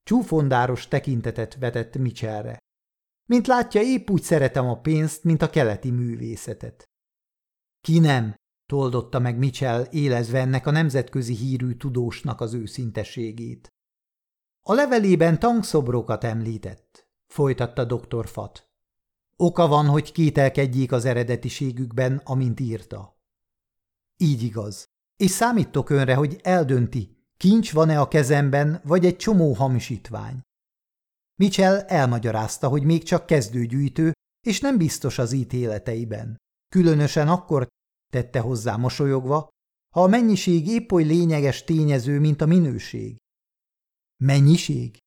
Csúfondáros 0.03 0.87
tekintetet 0.87 1.55
vetett 1.55 1.97
Mitchellre. 1.97 2.57
Mint 3.29 3.47
látja, 3.47 3.81
épp 3.81 4.09
úgy 4.09 4.21
szeretem 4.21 4.67
a 4.67 4.79
pénzt, 4.79 5.23
mint 5.23 5.41
a 5.41 5.49
keleti 5.49 5.91
művészetet. 5.91 6.83
Ki 7.81 7.99
nem, 7.99 8.35
toldotta 8.71 9.19
meg 9.19 9.37
Mitchell 9.37 9.87
élezve 9.89 10.39
ennek 10.39 10.67
a 10.67 10.71
nemzetközi 10.71 11.35
hírű 11.35 11.73
tudósnak 11.73 12.41
az 12.41 12.53
őszinteségét. 12.53 13.73
A 14.61 14.73
levelében 14.73 15.39
tangszobrokat 15.39 16.23
említett, 16.23 17.07
folytatta 17.27 17.85
dr. 17.85 18.27
Fat. 18.27 18.69
Oka 19.35 19.67
van, 19.67 19.85
hogy 19.85 20.11
kételkedjék 20.11 20.91
az 20.91 21.05
eredetiségükben, 21.05 22.21
amint 22.23 22.59
írta. 22.59 23.17
Így 24.17 24.43
igaz. 24.43 24.85
És 25.15 25.31
számítok 25.31 25.89
önre, 25.89 26.15
hogy 26.15 26.39
eldönti, 26.43 27.17
kincs 27.37 27.73
van-e 27.73 27.99
a 27.99 28.07
kezemben, 28.07 28.81
vagy 28.83 29.05
egy 29.05 29.17
csomó 29.17 29.53
hamisítvány. 29.53 30.41
Mitchell 31.35 31.79
elmagyarázta, 31.79 32.67
hogy 32.67 32.83
még 32.83 33.03
csak 33.03 33.25
kezdőgyűjtő, 33.25 34.11
és 34.47 34.59
nem 34.59 34.77
biztos 34.77 35.17
az 35.17 35.31
ítéleteiben. 35.31 36.37
Különösen 36.69 37.27
akkor 37.27 37.67
tette 38.11 38.39
hozzá 38.39 38.75
mosolyogva, 38.75 39.49
ha 39.95 40.03
a 40.03 40.07
mennyiség 40.07 40.67
épp 40.67 40.91
oly 40.91 41.03
lényeges 41.03 41.63
tényező, 41.63 42.19
mint 42.19 42.41
a 42.41 42.45
minőség. 42.45 43.17
Mennyiség? 44.23 44.97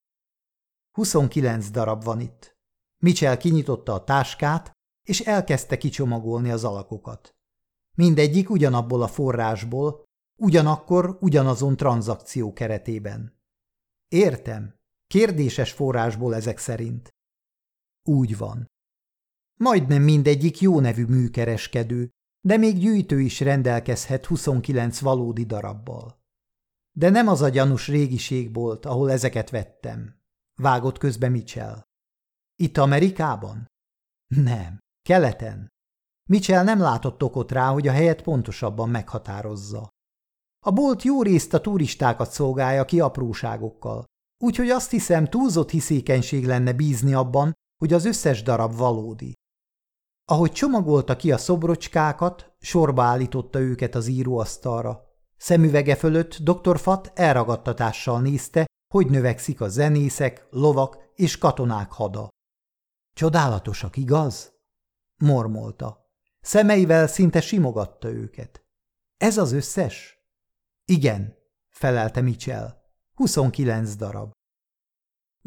29 0.97 1.69
darab 1.69 2.03
van 2.03 2.19
itt. 2.19 2.55
Mitchell 3.03 3.37
kinyitotta 3.37 3.93
a 3.93 4.03
táskát, 4.03 4.71
és 5.07 5.19
elkezdte 5.19 5.77
kicsomagolni 5.77 6.51
az 6.51 6.63
alakokat. 6.63 7.35
Mindegyik 7.97 8.49
ugyanabból 8.49 9.01
a 9.01 9.07
forrásból, 9.07 10.03
ugyanakkor 10.41 11.17
ugyanazon 11.21 11.77
tranzakció 11.77 12.53
keretében. 12.53 13.39
Értem. 14.07 14.75
Kérdéses 15.07 15.71
forrásból 15.71 16.35
ezek 16.35 16.57
szerint. 16.57 17.09
Úgy 18.03 18.37
van. 18.37 18.65
Majdnem 19.59 20.01
mindegyik 20.01 20.59
jó 20.59 20.79
nevű 20.79 21.05
műkereskedő, 21.05 22.09
de 22.45 22.57
még 22.57 22.77
gyűjtő 22.77 23.19
is 23.19 23.39
rendelkezhet 23.39 24.25
29 24.25 24.99
valódi 24.99 25.43
darabbal. 25.43 26.19
De 26.97 27.09
nem 27.09 27.27
az 27.27 27.41
a 27.41 27.49
gyanús 27.49 27.87
régiség 27.87 28.53
volt, 28.53 28.85
ahol 28.85 29.11
ezeket 29.11 29.49
vettem. 29.49 30.19
Vágott 30.61 30.97
közbe 30.97 31.29
Mitchell. 31.29 31.81
Itt 32.55 32.77
Amerikában? 32.77 33.65
Nem, 34.35 34.79
keleten. 35.01 35.67
Mitchell 36.29 36.63
nem 36.63 36.79
látott 36.79 37.23
okot 37.23 37.51
rá, 37.51 37.71
hogy 37.71 37.87
a 37.87 37.91
helyet 37.91 38.21
pontosabban 38.21 38.89
meghatározza. 38.89 39.89
A 40.65 40.71
bolt 40.71 41.03
jó 41.03 41.21
részt 41.21 41.53
a 41.53 41.61
turistákat 41.61 42.31
szolgálja 42.31 42.85
ki 42.85 42.99
apróságokkal, 42.99 44.03
úgyhogy 44.43 44.69
azt 44.69 44.91
hiszem 44.91 45.29
túlzott 45.29 45.69
hiszékenység 45.69 46.45
lenne 46.45 46.73
bízni 46.73 47.13
abban, 47.13 47.53
hogy 47.77 47.93
az 47.93 48.05
összes 48.05 48.43
darab 48.43 48.75
valódi. 48.75 49.33
Ahogy 50.27 50.51
csomagolta 50.51 51.15
ki 51.15 51.31
a 51.31 51.37
szobrocskákat, 51.37 52.55
sorba 52.59 53.03
állította 53.03 53.59
őket 53.59 53.95
az 53.95 54.07
íróasztalra. 54.07 55.03
Szemüvege 55.37 55.95
fölött 55.95 56.37
dr. 56.37 56.79
Fat 56.79 57.11
elragadtatással 57.15 58.21
nézte, 58.21 58.65
hogy 58.93 59.09
növekszik 59.09 59.61
a 59.61 59.67
zenészek, 59.67 60.47
lovak 60.49 60.97
és 61.15 61.37
katonák 61.37 61.91
hada. 61.91 62.29
Csodálatosak, 63.13 63.97
igaz? 63.97 64.53
mormolta. 65.15 66.09
Szemeivel 66.41 67.07
szinte 67.07 67.41
simogatta 67.41 68.09
őket. 68.09 68.65
Ez 69.17 69.37
az 69.37 69.51
összes? 69.51 70.19
Igen, 70.85 71.37
felelte 71.69 72.21
Mitchell. 72.21 72.73
29 73.13 73.95
darab. 73.95 74.31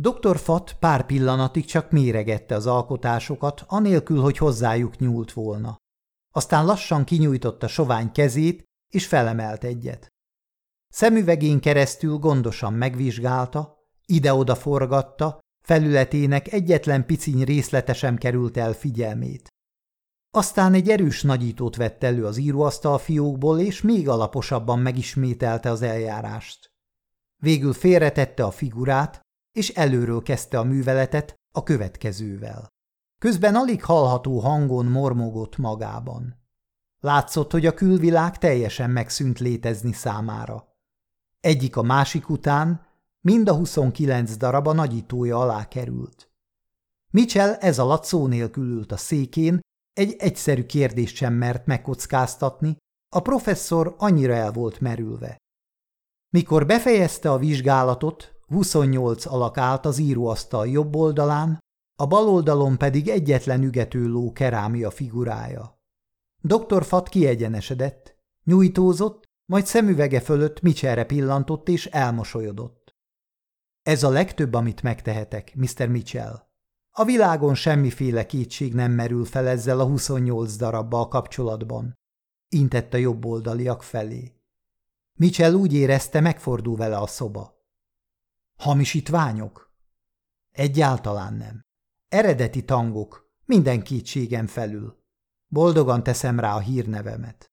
Dr. 0.01 0.39
Fat 0.39 0.77
pár 0.79 1.07
pillanatig 1.07 1.65
csak 1.65 1.91
méregette 1.91 2.55
az 2.55 2.67
alkotásokat, 2.67 3.65
anélkül, 3.67 4.21
hogy 4.21 4.37
hozzájuk 4.37 4.99
nyúlt 4.99 5.33
volna. 5.33 5.77
Aztán 6.35 6.65
lassan 6.65 7.05
kinyújtotta 7.05 7.69
sovány 7.69 8.13
kezét, 8.13 8.65
és 8.93 9.07
felemelt 9.07 9.65
egyet. 9.65 10.07
Szemüvegén 10.89 11.61
keresztül 11.61 12.17
gondosan 12.17 12.73
megvizsgálta, 12.73 13.79
ide-oda 14.07 14.55
forgatta, 14.55 15.39
Felületének 15.65 16.53
egyetlen 16.53 17.07
piciny 17.07 17.45
részlete 17.45 17.93
sem 17.93 18.17
került 18.17 18.57
el 18.57 18.73
figyelmét. 18.73 19.49
Aztán 20.31 20.75
egy 20.75 20.89
erős 20.89 21.23
nagyítót 21.23 21.77
vett 21.77 22.03
elő 22.03 22.27
az 22.27 22.37
íróasztal 22.37 22.99
fiókból, 22.99 23.61
és 23.61 23.83
még 23.83 24.09
alaposabban 24.09 24.79
megismételte 24.79 25.71
az 25.71 25.83
eljárást. 25.83 26.71
Végül 27.43 27.73
félretette 27.73 28.45
a 28.45 28.51
figurát, 28.51 29.21
és 29.59 29.69
előről 29.69 30.23
kezdte 30.23 30.59
a 30.59 30.65
műveletet 30.65 31.35
a 31.53 31.63
következővel. 31.63 32.69
Közben 33.21 33.55
alig 33.55 33.85
hallható 33.85 34.39
hangon 34.39 34.87
mormogott 34.87 35.57
magában. 35.57 36.37
Látszott, 37.01 37.51
hogy 37.51 37.67
a 37.67 37.75
külvilág 37.75 38.39
teljesen 38.39 38.91
megszűnt 38.91 39.39
létezni 39.39 39.93
számára. 39.93 40.77
Egyik 41.41 41.77
a 41.77 41.83
másik 41.83 42.29
után 42.29 42.87
Mind 43.21 43.49
a 43.49 43.55
29 43.55 44.37
darab 44.37 44.67
a 44.67 44.73
nagyítója 44.73 45.39
alá 45.41 45.69
került. 45.69 46.31
Mitchell 47.11 47.53
ez 47.53 47.79
alatt 47.79 48.05
szó 48.05 48.27
nélkül 48.27 48.67
ült 48.67 48.93
a 48.93 48.97
székén, 48.97 49.61
egy 49.93 50.17
egyszerű 50.19 50.67
kérdést 50.67 51.17
sem 51.17 51.35
mert 51.35 51.67
megkockáztatni, 51.67 52.77
a 53.09 53.21
professzor 53.21 53.95
annyira 53.99 54.35
el 54.35 54.53
volt 54.53 54.81
merülve. 54.81 55.37
Mikor 56.31 56.67
befejezte 56.67 57.31
a 57.31 57.39
vizsgálatot, 57.39 58.38
28 58.49 59.27
alak 59.27 59.59
állt 59.59 59.87
az 59.87 59.99
íróasztal 59.99 60.69
jobb 60.69 60.97
oldalán, 60.97 61.59
a 62.01 62.07
bal 62.07 62.29
oldalon 62.29 62.79
pedig 62.79 63.09
egyetlen 63.09 63.63
ügető 63.63 64.07
ló 64.07 64.33
kerámia 64.33 64.91
figurája. 64.91 65.81
Dr. 66.41 66.85
Fat 66.85 67.09
kiegyenesedett, 67.09 68.17
nyújtózott, 68.45 69.25
majd 69.47 69.67
szemüvege 69.67 70.21
fölött 70.21 70.61
Mitchellre 70.61 71.05
pillantott 71.05 71.69
és 71.69 71.87
elmosolyodott. 71.87 72.95
Ez 73.83 74.03
a 74.03 74.09
legtöbb, 74.09 74.55
amit 74.55 74.83
megtehetek, 74.83 75.55
Mr. 75.55 75.89
Mitchell. 75.89 76.47
A 76.91 77.05
világon 77.05 77.55
semmiféle 77.55 78.27
kétség 78.27 78.75
nem 78.75 78.93
merül 78.93 79.25
fel 79.25 79.47
ezzel 79.47 79.81
a 79.81 79.85
28 79.85 80.57
darabbal 80.57 81.09
kapcsolatban. 81.09 81.95
Intett 82.49 82.95
a 82.95 82.97
jobb 82.97 83.25
oldaliak 83.25 83.83
felé. 83.83 84.33
Mitchell 85.15 85.53
úgy 85.53 85.73
érezte, 85.73 86.21
megfordul 86.21 86.77
vele 86.77 86.97
a 86.97 87.07
szoba. 87.07 87.58
Hamisítványok? 88.59 89.73
Egyáltalán 90.51 91.35
nem. 91.35 91.61
Eredeti 92.09 92.65
tangok, 92.65 93.33
minden 93.45 93.83
kétségem 93.83 94.47
felül. 94.47 95.03
Boldogan 95.47 96.03
teszem 96.03 96.41
rá 96.41 96.55
a 96.55 96.59
hírnevemet. 96.59 97.53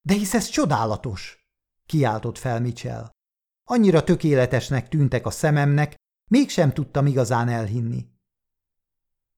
De 0.00 0.14
hisz 0.14 0.34
ez 0.34 0.48
csodálatos, 0.48 1.48
kiáltott 1.86 2.38
fel 2.38 2.60
Mitchell. 2.60 3.10
Annyira 3.64 4.04
tökéletesnek 4.04 4.88
tűntek 4.88 5.26
a 5.26 5.30
szememnek, 5.30 5.94
mégsem 6.30 6.72
tudtam 6.72 7.06
igazán 7.06 7.48
elhinni. 7.48 8.06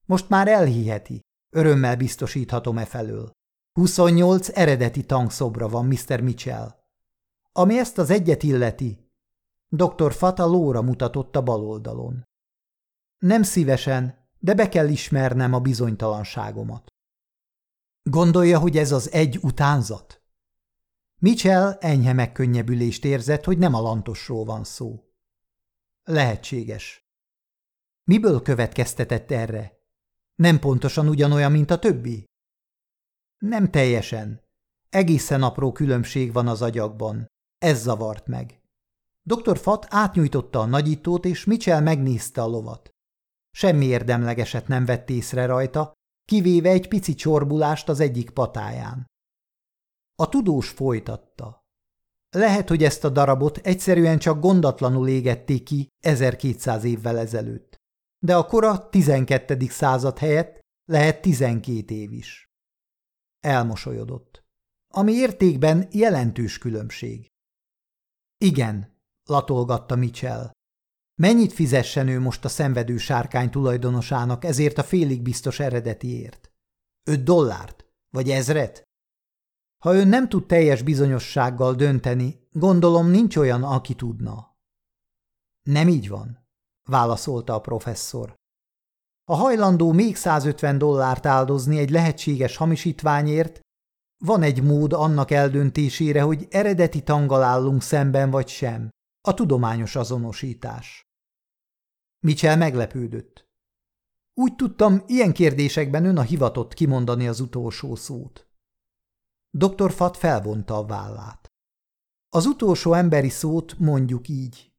Most 0.04 0.28
már 0.28 0.48
elhiheti, 0.48 1.20
örömmel 1.50 1.96
biztosíthatom 1.96 2.78
e 2.78 2.84
felől. 2.84 3.30
28 3.72 4.48
eredeti 4.48 5.04
tangszobra 5.04 5.68
van, 5.68 5.86
Mr. 5.86 6.20
Mitchell. 6.20 6.74
Ami 7.52 7.78
ezt 7.78 7.98
az 7.98 8.10
egyet 8.10 8.42
illeti, 8.42 9.07
dr. 9.68 10.12
Fata 10.12 10.46
lóra 10.46 10.82
mutatott 10.82 11.36
a 11.36 11.42
bal 11.42 11.64
oldalon. 11.64 12.26
Nem 13.18 13.42
szívesen, 13.42 14.28
de 14.38 14.54
be 14.54 14.68
kell 14.68 14.88
ismernem 14.88 15.52
a 15.52 15.60
bizonytalanságomat. 15.60 16.86
Gondolja, 18.02 18.58
hogy 18.58 18.76
ez 18.76 18.92
az 18.92 19.12
egy 19.12 19.38
utánzat? 19.42 20.22
Mitchell 21.20 21.72
enyhe 21.80 22.12
megkönnyebbülést 22.12 23.04
érzett, 23.04 23.44
hogy 23.44 23.58
nem 23.58 23.74
a 23.74 23.80
lantosról 23.80 24.44
van 24.44 24.64
szó. 24.64 25.04
Lehetséges. 26.04 27.08
Miből 28.04 28.42
következtetett 28.42 29.30
erre? 29.30 29.78
Nem 30.34 30.58
pontosan 30.58 31.08
ugyanolyan, 31.08 31.52
mint 31.52 31.70
a 31.70 31.78
többi? 31.78 32.24
Nem 33.38 33.70
teljesen. 33.70 34.42
Egészen 34.88 35.42
apró 35.42 35.72
különbség 35.72 36.32
van 36.32 36.48
az 36.48 36.62
agyakban. 36.62 37.26
Ez 37.58 37.82
zavart 37.82 38.26
meg. 38.26 38.60
Dr. 39.28 39.58
Fat 39.58 39.86
átnyújtotta 39.88 40.60
a 40.60 40.66
nagyítót, 40.66 41.24
és 41.24 41.44
Mitchell 41.44 41.80
megnézte 41.80 42.42
a 42.42 42.46
lovat. 42.46 42.90
Semmi 43.50 43.84
érdemlegeset 43.84 44.68
nem 44.68 44.84
vett 44.84 45.10
észre 45.10 45.46
rajta, 45.46 45.92
kivéve 46.24 46.70
egy 46.70 46.88
pici 46.88 47.14
csorbulást 47.14 47.88
az 47.88 48.00
egyik 48.00 48.30
patáján. 48.30 49.06
A 50.14 50.28
tudós 50.28 50.68
folytatta. 50.68 51.66
Lehet, 52.30 52.68
hogy 52.68 52.84
ezt 52.84 53.04
a 53.04 53.08
darabot 53.08 53.56
egyszerűen 53.56 54.18
csak 54.18 54.40
gondatlanul 54.40 55.08
égették 55.08 55.62
ki 55.62 55.88
1200 56.04 56.84
évvel 56.84 57.18
ezelőtt. 57.18 57.76
De 58.24 58.36
a 58.36 58.46
kora 58.46 58.88
12. 58.88 59.56
század 59.68 60.18
helyett 60.18 60.60
lehet 60.84 61.20
12 61.20 61.94
év 61.94 62.12
is. 62.12 62.46
Elmosolyodott. 63.40 64.44
Ami 64.94 65.12
értékben 65.12 65.88
jelentős 65.90 66.58
különbség. 66.58 67.26
Igen, 68.38 68.97
latolgatta 69.28 69.96
Mitchell. 69.96 70.50
Mennyit 71.20 71.52
fizessen 71.52 72.08
ő 72.08 72.20
most 72.20 72.44
a 72.44 72.48
szenvedő 72.48 72.96
sárkány 72.96 73.50
tulajdonosának 73.50 74.44
ezért 74.44 74.78
a 74.78 74.82
félig 74.82 75.22
biztos 75.22 75.60
eredetiért? 75.60 76.52
Öt 77.04 77.22
dollárt? 77.22 77.86
Vagy 78.10 78.30
ezret? 78.30 78.82
Ha 79.84 79.94
ön 79.94 80.08
nem 80.08 80.28
tud 80.28 80.46
teljes 80.46 80.82
bizonyossággal 80.82 81.74
dönteni, 81.74 82.48
gondolom 82.52 83.06
nincs 83.06 83.36
olyan, 83.36 83.62
aki 83.62 83.94
tudna. 83.94 84.56
Nem 85.62 85.88
így 85.88 86.08
van, 86.08 86.48
válaszolta 86.88 87.54
a 87.54 87.60
professzor. 87.60 88.34
A 89.24 89.34
hajlandó 89.34 89.92
még 89.92 90.16
150 90.16 90.78
dollárt 90.78 91.26
áldozni 91.26 91.78
egy 91.78 91.90
lehetséges 91.90 92.56
hamisítványért, 92.56 93.60
van 94.24 94.42
egy 94.42 94.62
mód 94.62 94.92
annak 94.92 95.30
eldöntésére, 95.30 96.22
hogy 96.22 96.46
eredeti 96.50 97.02
tanggal 97.02 97.42
állunk 97.42 97.82
szemben 97.82 98.30
vagy 98.30 98.48
sem, 98.48 98.90
a 99.28 99.34
tudományos 99.34 99.96
azonosítás. 99.96 101.08
Mitchell 102.18 102.56
meglepődött. 102.56 103.48
Úgy 104.34 104.56
tudtam, 104.56 105.02
ilyen 105.06 105.32
kérdésekben 105.32 106.04
ön 106.04 106.16
a 106.16 106.22
hivatott 106.22 106.74
kimondani 106.74 107.28
az 107.28 107.40
utolsó 107.40 107.94
szót. 107.94 108.48
Dr. 109.50 109.92
Fat 109.92 110.16
felvonta 110.16 110.76
a 110.76 110.86
vállát. 110.86 111.52
Az 112.28 112.46
utolsó 112.46 112.92
emberi 112.92 113.28
szót 113.28 113.78
mondjuk 113.78 114.28
így. 114.28 114.72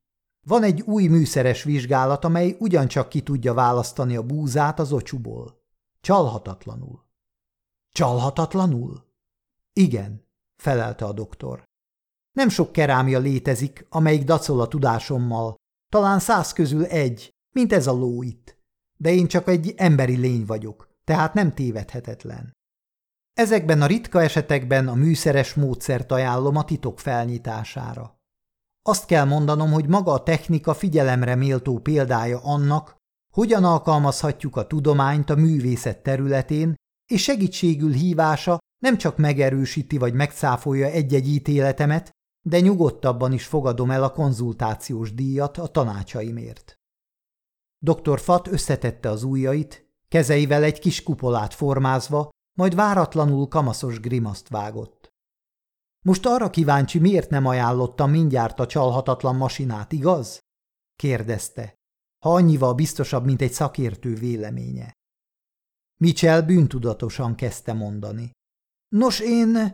Van 0.48 0.64
egy 0.64 0.82
új 0.82 1.08
műszeres 1.08 1.64
vizsgálat, 1.64 2.24
amely 2.26 2.56
ugyancsak 2.60 3.10
ki 3.10 3.24
tudja 3.24 3.54
választani 3.54 4.16
a 4.16 4.26
búzát 4.26 4.80
az 4.80 4.92
ocsuból. 4.92 5.64
Csalhatatlanul. 6.02 7.06
Csalhatatlanul? 7.90 9.06
Igen, 9.74 10.28
felelte 10.56 11.06
a 11.06 11.14
doktor. 11.14 11.69
Nem 12.32 12.50
sok 12.50 12.72
kerámia 12.72 13.20
létezik, 13.20 13.86
amelyik 13.90 14.24
dacol 14.24 14.62
a 14.62 14.68
tudásommal. 14.68 15.56
Talán 15.92 16.20
száz 16.20 16.54
közül 16.54 16.86
egy, 16.86 17.30
mint 17.56 17.74
ez 17.74 17.88
a 17.88 17.92
ló 17.92 18.24
itt. 18.24 18.58
De 18.98 19.12
én 19.12 19.28
csak 19.28 19.48
egy 19.48 19.74
emberi 19.78 20.16
lény 20.16 20.46
vagyok, 20.46 20.90
tehát 21.04 21.34
nem 21.34 21.54
tévedhetetlen. 21.54 22.52
Ezekben 23.34 23.82
a 23.82 23.86
ritka 23.86 24.22
esetekben 24.22 24.88
a 24.88 24.94
műszeres 24.94 25.54
módszert 25.54 26.12
ajánlom 26.12 26.56
a 26.56 26.66
titok 26.66 27.00
felnyitására. 27.00 28.18
Azt 28.82 29.06
kell 29.06 29.26
mondanom, 29.26 29.72
hogy 29.72 29.88
maga 29.88 30.12
a 30.12 30.24
technika 30.24 30.74
figyelemre 30.74 31.36
méltó 31.36 31.80
példája 31.80 32.40
annak, 32.44 32.96
hogyan 33.34 33.64
alkalmazhatjuk 33.64 34.56
a 34.56 34.68
tudományt 34.68 35.30
a 35.30 35.36
művészet 35.36 36.04
területén, 36.04 36.76
és 37.12 37.24
segítségül 37.24 37.92
hívása 37.92 38.58
nem 38.84 38.98
csak 38.98 39.18
megerősíti 39.18 39.98
vagy 39.98 40.14
megcáfolja 40.14 40.88
egy-egy 40.88 41.28
ítéletemet, 41.28 42.12
de 42.50 42.60
nyugodtabban 42.60 43.34
is 43.34 43.46
fogadom 43.46 43.92
el 43.92 44.04
a 44.04 44.12
konzultációs 44.12 45.14
díjat 45.14 45.58
a 45.58 45.68
tanácsaimért. 45.68 46.76
Dr. 47.78 48.20
Fat 48.20 48.48
összetette 48.48 49.10
az 49.10 49.24
ujjait, 49.24 49.88
kezeivel 50.08 50.64
egy 50.64 50.80
kis 50.80 51.04
kupolát 51.04 51.54
formázva, 51.54 52.30
majd 52.58 52.76
váratlanul 52.76 53.48
kamaszos 53.48 54.00
grimaszt 54.00 54.48
vágott. 54.48 55.10
Most 56.06 56.26
arra 56.26 56.50
kíváncsi, 56.50 57.00
miért 57.00 57.30
nem 57.30 57.46
ajánlottam 57.46 58.12
mindjárt 58.12 58.60
a 58.60 58.66
csalhatatlan 58.66 59.36
masinát, 59.36 59.92
igaz? 59.92 60.40
kérdezte, 60.96 61.76
ha 62.26 62.34
annyival 62.34 62.74
biztosabb, 62.74 63.26
mint 63.26 63.42
egy 63.42 63.52
szakértő 63.52 64.16
véleménye. 64.16 64.94
Mitchell 66.02 66.42
bűntudatosan 66.42 67.36
kezdte 67.36 67.74
mondani. 67.74 68.32
Nos, 68.88 69.20
én... 69.20 69.74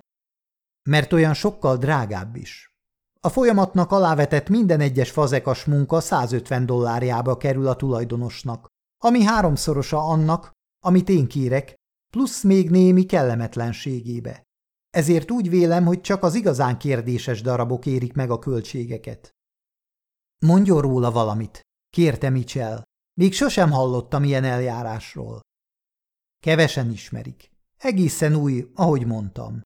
Mert 0.90 1.14
olyan 1.14 1.34
sokkal 1.34 1.78
drágább 1.78 2.36
is. 2.36 2.74
A 3.20 3.30
folyamatnak 3.30 3.92
alávetett 3.92 4.50
minden 4.50 4.80
egyes 4.80 5.12
fazekas 5.12 5.66
munka 5.66 6.00
150 6.00 6.66
dollárjába 6.66 7.38
kerül 7.38 7.68
a 7.68 7.76
tulajdonosnak, 7.76 8.68
ami 9.04 9.24
háromszorosa 9.24 10.08
annak, 10.08 10.52
amit 10.86 11.10
én 11.10 11.28
kérek, 11.28 11.76
plusz 12.14 12.44
még 12.44 12.70
némi 12.70 13.06
kellemetlenségébe. 13.06 14.44
Ezért 14.90 15.32
úgy 15.32 15.50
vélem, 15.50 15.86
hogy 15.86 16.02
csak 16.02 16.24
az 16.24 16.36
igazán 16.36 16.78
kérdéses 16.78 17.42
darabok 17.42 17.86
érik 17.86 18.14
meg 18.14 18.30
a 18.30 18.40
költségeket. 18.40 19.30
Mondjon 20.46 20.82
róla 20.82 21.12
valamit, 21.12 21.62
kérte 21.90 22.30
Mitchell. 22.30 22.84
Még 23.14 23.34
sosem 23.34 23.72
hallottam 23.72 24.24
ilyen 24.24 24.44
eljárásról. 24.44 25.40
Kevesen 26.40 26.92
ismerik. 26.92 27.50
Egészen 27.78 28.36
új, 28.36 28.72
ahogy 28.76 29.06
mondtam. 29.06 29.62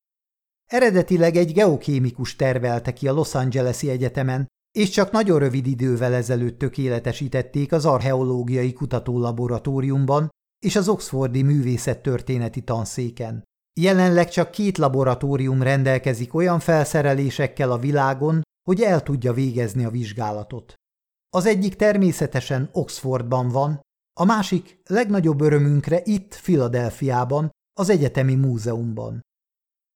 Eredetileg 0.70 1.36
egy 1.36 1.54
geokémikus 1.54 2.36
tervelte 2.36 2.94
ki 2.94 3.08
a 3.08 3.14
Los 3.14 3.36
Angeles-i 3.36 3.90
egyetemen, 3.90 4.48
és 4.78 4.90
csak 4.90 5.12
nagyon 5.12 5.40
rövid 5.40 5.68
idővel 5.68 6.14
ezelőtt 6.14 6.60
tökéletesítették 6.60 7.72
az 7.72 7.86
archeológiai 7.86 8.74
kutatólaboratóriumban 8.74 10.30
és 10.66 10.76
az 10.76 10.88
Oxfordi 10.88 11.42
művészettörténeti 11.42 12.62
tanszéken. 12.62 13.44
Jelenleg 13.80 14.30
csak 14.30 14.52
két 14.52 14.78
laboratórium 14.78 15.62
rendelkezik 15.62 16.34
olyan 16.34 16.60
felszerelésekkel 16.60 17.72
a 17.72 17.78
világon, 17.78 18.42
hogy 18.68 18.82
el 18.82 19.04
tudja 19.04 19.34
végezni 19.34 19.86
a 19.86 19.90
vizsgálatot. 19.90 20.74
Az 21.30 21.46
egyik 21.46 21.76
természetesen 21.76 22.70
Oxfordban 22.72 23.48
van, 23.48 23.80
a 24.20 24.26
másik 24.26 24.82
legnagyobb 24.86 25.42
örömünkre 25.42 26.02
itt, 26.04 26.34
Filadelfiában, 26.34 27.50
az 27.80 27.90
Egyetemi 27.90 28.36
Múzeumban. 28.36 29.22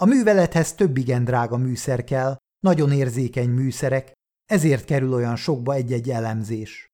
A 0.03 0.05
művelethez 0.05 0.73
több 0.73 0.97
igen 0.97 1.23
drága 1.23 1.57
műszer 1.57 2.03
kell, 2.03 2.37
nagyon 2.59 2.91
érzékeny 2.91 3.49
műszerek, 3.49 4.13
ezért 4.45 4.85
kerül 4.85 5.13
olyan 5.13 5.35
sokba 5.35 5.73
egy-egy 5.73 6.09
elemzés. 6.09 6.87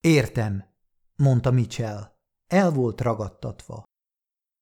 Értem, 0.00 0.64
mondta 1.16 1.50
Mitchell. 1.50 2.12
El 2.46 2.70
volt 2.70 3.00
ragadtatva. 3.00 3.82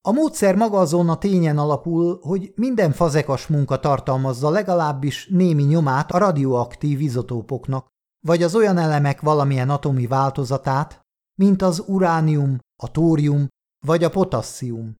A 0.00 0.12
módszer 0.12 0.56
maga 0.56 0.78
azon 0.78 1.08
a 1.08 1.18
tényen 1.18 1.58
alapul, 1.58 2.18
hogy 2.22 2.52
minden 2.56 2.92
fazekas 2.92 3.46
munka 3.46 3.80
tartalmazza 3.80 4.50
legalábbis 4.50 5.26
némi 5.26 5.62
nyomát 5.62 6.12
a 6.12 6.18
radioaktív 6.18 7.00
izotópoknak, 7.00 7.86
vagy 8.26 8.42
az 8.42 8.54
olyan 8.54 8.78
elemek 8.78 9.20
valamilyen 9.20 9.70
atomi 9.70 10.06
változatát, 10.06 11.00
mint 11.38 11.62
az 11.62 11.84
uránium, 11.86 12.58
a 12.82 12.90
tórium 12.90 13.48
vagy 13.86 14.04
a 14.04 14.10
potasszium. 14.10 14.94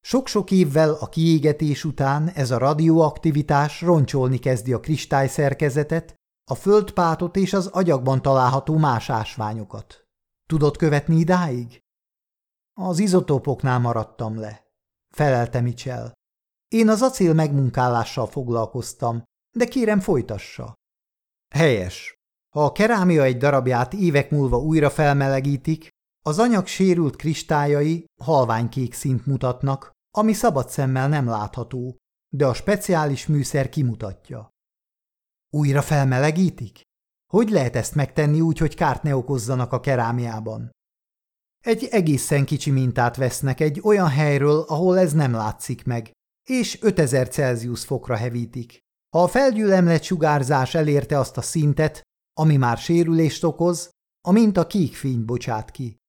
Sok-sok 0.00 0.50
évvel 0.50 0.94
a 0.94 1.08
kiégetés 1.08 1.84
után 1.84 2.28
ez 2.28 2.50
a 2.50 2.58
radioaktivitás 2.58 3.80
roncsolni 3.80 4.38
kezdi 4.38 4.72
a 4.72 4.80
kristályszerkezetet, 4.80 6.14
a 6.50 6.54
földpátot 6.54 7.36
és 7.36 7.52
az 7.52 7.66
agyagban 7.66 8.22
található 8.22 8.76
más 8.76 9.10
ásványokat. 9.10 10.04
Tudod 10.46 10.76
követni 10.76 11.16
idáig? 11.16 11.80
Az 12.72 12.98
izotópoknál 12.98 13.78
maradtam 13.78 14.38
le, 14.38 14.64
felelte 15.14 15.60
Mitchell. 15.60 16.12
Én 16.68 16.88
az 16.88 17.02
acél 17.02 17.34
megmunkálással 17.34 18.26
foglalkoztam, 18.26 19.22
de 19.56 19.64
kérem 19.64 20.00
folytassa. 20.00 20.74
Helyes. 21.54 22.14
Ha 22.54 22.64
a 22.64 22.72
kerámia 22.72 23.22
egy 23.22 23.36
darabját 23.36 23.92
évek 23.92 24.30
múlva 24.30 24.58
újra 24.58 24.90
felmelegítik, 24.90 25.88
az 26.22 26.38
anyag 26.38 26.66
sérült 26.66 27.16
kristályai 27.16 28.04
halványkék 28.22 28.94
szint 28.94 29.26
mutatnak, 29.26 29.90
ami 30.16 30.32
szabad 30.32 30.68
szemmel 30.68 31.08
nem 31.08 31.26
látható, 31.26 31.96
de 32.36 32.46
a 32.46 32.54
speciális 32.54 33.26
műszer 33.26 33.68
kimutatja. 33.68 34.50
Újra 35.50 35.82
felmelegítik? 35.82 36.82
Hogy 37.32 37.50
lehet 37.50 37.76
ezt 37.76 37.94
megtenni 37.94 38.40
úgy, 38.40 38.58
hogy 38.58 38.74
kárt 38.74 39.02
ne 39.02 39.16
okozzanak 39.16 39.72
a 39.72 39.80
kerámiában? 39.80 40.70
Egy 41.64 41.84
egészen 41.84 42.44
kicsi 42.44 42.70
mintát 42.70 43.16
vesznek 43.16 43.60
egy 43.60 43.80
olyan 43.82 44.08
helyről, 44.08 44.64
ahol 44.68 44.98
ez 44.98 45.12
nem 45.12 45.32
látszik 45.32 45.84
meg, 45.84 46.10
és 46.48 46.82
5000 46.82 47.28
Celsius 47.28 47.84
fokra 47.84 48.16
hevítik. 48.16 48.78
Ha 49.16 49.22
a 49.22 49.28
felgyülemlet 49.28 50.02
sugárzás 50.02 50.74
elérte 50.74 51.18
azt 51.18 51.36
a 51.36 51.42
szintet, 51.42 52.02
ami 52.40 52.56
már 52.56 52.78
sérülést 52.78 53.44
okoz, 53.44 53.90
a 54.28 54.30
minta 54.30 54.66
kék 54.66 54.96
fényt 54.96 55.24
bocsát 55.24 55.70
ki. 55.70 55.99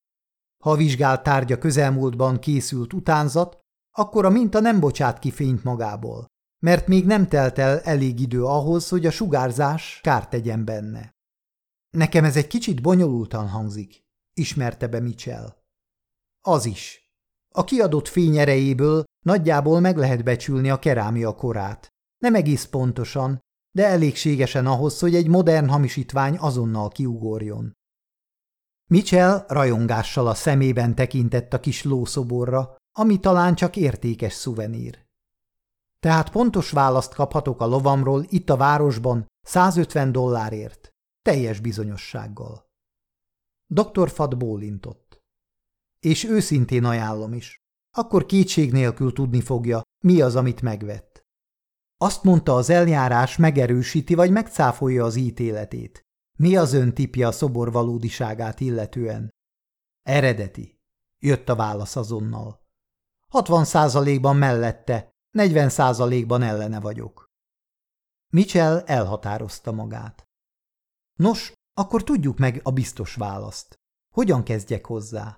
Ha 0.61 0.71
a 0.71 0.75
vizsgált 0.75 1.23
tárgya 1.23 1.57
közelmúltban 1.57 2.39
készült 2.39 2.93
utánzat, 2.93 3.59
akkor 3.91 4.25
a 4.25 4.29
minta 4.29 4.59
nem 4.59 4.79
bocsát 4.79 5.19
ki 5.19 5.31
fényt 5.31 5.63
magából. 5.63 6.29
mert 6.63 6.87
még 6.87 7.05
nem 7.05 7.27
telt 7.27 7.57
el 7.57 7.79
elég 7.79 8.19
idő 8.19 8.43
ahhoz, 8.45 8.89
hogy 8.89 9.05
a 9.05 9.11
sugárzás 9.11 9.99
kárt 10.03 10.29
tegyen 10.29 10.65
benne. 10.65 11.11
Nekem 11.89 12.23
ez 12.23 12.35
egy 12.35 12.47
kicsit 12.47 12.81
bonyolultan 12.81 13.47
hangzik, 13.47 14.01
ismerte 14.33 14.87
be 14.87 14.99
Mitchell. 14.99 15.55
Az 16.41 16.65
is. 16.65 17.11
A 17.53 17.63
kiadott 17.63 18.07
fény 18.07 18.37
erejéből 18.37 19.03
nagyjából 19.25 19.79
meg 19.79 19.97
lehet 19.97 20.23
becsülni 20.23 20.69
a 20.69 20.79
kerámia 20.79 21.35
korát. 21.35 21.87
Nem 22.17 22.35
egész 22.35 22.65
pontosan, 22.65 23.39
de 23.71 23.85
elégségesen 23.87 24.65
ahhoz, 24.65 24.99
hogy 24.99 25.15
egy 25.15 25.27
modern 25.27 25.67
hamisítvány 25.67 26.37
azonnal 26.37 26.89
kiugorjon. 26.89 27.73
Mitchell 28.91 29.45
rajongással 29.47 30.27
a 30.27 30.33
szemében 30.33 30.95
tekintett 30.95 31.53
a 31.53 31.59
kis 31.59 31.83
lószoborra, 31.83 32.75
ami 32.97 33.19
talán 33.19 33.55
csak 33.55 33.75
értékes 33.75 34.33
szuvenír. 34.33 35.05
Tehát 35.99 36.29
pontos 36.29 36.71
választ 36.71 37.13
kaphatok 37.13 37.61
a 37.61 37.65
lovamról 37.65 38.25
itt 38.29 38.49
a 38.49 38.57
városban 38.57 39.25
150 39.41 40.11
dollárért, 40.11 40.89
teljes 41.21 41.59
bizonyossággal. 41.59 42.69
Dr. 43.73 44.09
Fad 44.09 44.37
bólintott. 44.37 45.19
És 45.99 46.23
őszintén 46.23 46.83
ajánlom 46.83 47.33
is. 47.33 47.57
Akkor 47.97 48.25
kétség 48.25 48.71
nélkül 48.71 49.13
tudni 49.13 49.41
fogja, 49.41 49.81
mi 50.03 50.21
az, 50.21 50.35
amit 50.35 50.61
megvett. 50.61 51.21
Azt 51.97 52.23
mondta, 52.23 52.55
az 52.55 52.69
eljárás 52.69 53.37
megerősíti 53.37 54.15
vagy 54.15 54.31
megcáfolja 54.31 55.05
az 55.05 55.15
ítéletét. 55.15 56.05
Mi 56.41 56.55
az 56.55 56.73
ön 56.73 56.93
tipja 56.93 57.27
a 57.27 57.31
szobor 57.31 57.71
valódiságát 57.71 58.59
illetően? 58.59 59.29
Eredeti. 60.01 60.79
Jött 61.19 61.49
a 61.49 61.55
válasz 61.55 61.95
azonnal. 61.95 62.61
60 63.27 63.65
százalékban 63.65 64.35
mellette, 64.35 65.09
40 65.31 65.69
százalékban 65.69 66.41
ellene 66.41 66.79
vagyok. 66.79 67.25
Mitchell 68.33 68.79
elhatározta 68.79 69.71
magát. 69.71 70.23
Nos, 71.19 71.53
akkor 71.73 72.03
tudjuk 72.03 72.37
meg 72.37 72.59
a 72.63 72.71
biztos 72.71 73.15
választ. 73.15 73.79
Hogyan 74.13 74.43
kezdjek 74.43 74.85
hozzá? 74.85 75.37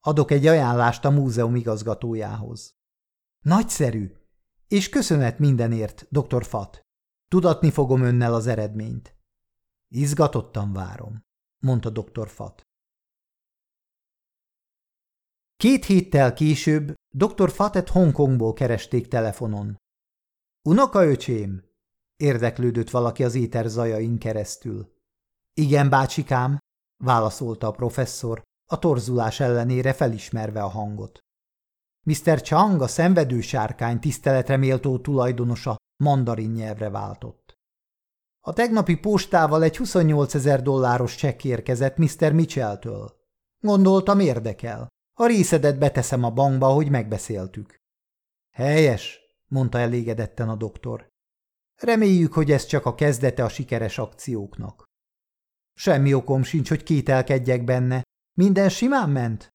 Adok 0.00 0.30
egy 0.30 0.46
ajánlást 0.46 1.04
a 1.04 1.10
múzeum 1.10 1.56
igazgatójához. 1.56 2.70
Nagyszerű, 3.44 4.12
és 4.68 4.88
köszönet 4.88 5.38
mindenért, 5.38 6.06
dr. 6.10 6.44
Fat. 6.44 6.80
Tudatni 7.28 7.70
fogom 7.70 8.02
önnel 8.02 8.34
az 8.34 8.46
eredményt. 8.46 9.18
Izgatottan 9.94 10.72
várom, 10.72 11.24
mondta 11.62 11.90
dr. 11.90 12.28
Fat. 12.28 12.62
Két 15.56 15.84
héttel 15.84 16.32
később 16.32 16.94
dr. 17.14 17.50
Fatet 17.50 17.88
Hongkongból 17.88 18.52
keresték 18.52 19.08
telefonon. 19.08 19.76
Unokaöcsém, 20.68 21.64
érdeklődött 22.16 22.90
valaki 22.90 23.24
az 23.24 23.34
éter 23.34 23.66
zajain 23.66 24.18
keresztül. 24.18 24.92
Igen, 25.52 25.88
bácsikám, 25.88 26.58
válaszolta 27.04 27.66
a 27.66 27.70
professzor, 27.70 28.42
a 28.70 28.78
torzulás 28.78 29.40
ellenére 29.40 29.92
felismerve 29.92 30.62
a 30.62 30.68
hangot. 30.68 31.18
Mr. 32.06 32.40
Chang, 32.40 32.82
a 32.82 32.86
szenvedő 32.86 33.40
sárkány 33.40 33.98
tiszteletre 33.98 34.56
méltó 34.56 34.98
tulajdonosa 34.98 35.76
mandarin 35.96 36.50
nyelvre 36.50 36.90
váltott. 36.90 37.39
A 38.40 38.52
tegnapi 38.52 38.96
postával 38.96 39.62
egy 39.62 39.76
28 39.76 40.34
ezer 40.34 40.62
dolláros 40.62 41.14
csekk 41.14 41.44
érkezett 41.44 41.96
Mr. 41.96 42.32
Mitchelltől. 42.32 43.18
Gondoltam 43.58 44.20
érdekel. 44.20 44.88
A 45.18 45.26
részedet 45.26 45.78
beteszem 45.78 46.24
a 46.24 46.30
bankba, 46.30 46.66
hogy 46.66 46.90
megbeszéltük. 46.90 47.76
Helyes, 48.50 49.20
mondta 49.46 49.78
elégedetten 49.78 50.48
a 50.48 50.54
doktor. 50.54 51.08
Reméljük, 51.82 52.32
hogy 52.32 52.50
ez 52.50 52.66
csak 52.66 52.86
a 52.86 52.94
kezdete 52.94 53.44
a 53.44 53.48
sikeres 53.48 53.98
akcióknak. 53.98 54.84
Semmi 55.74 56.14
okom 56.14 56.42
sincs, 56.42 56.68
hogy 56.68 56.82
kételkedjek 56.82 57.64
benne. 57.64 58.02
Minden 58.38 58.68
simán 58.68 59.10
ment? 59.10 59.48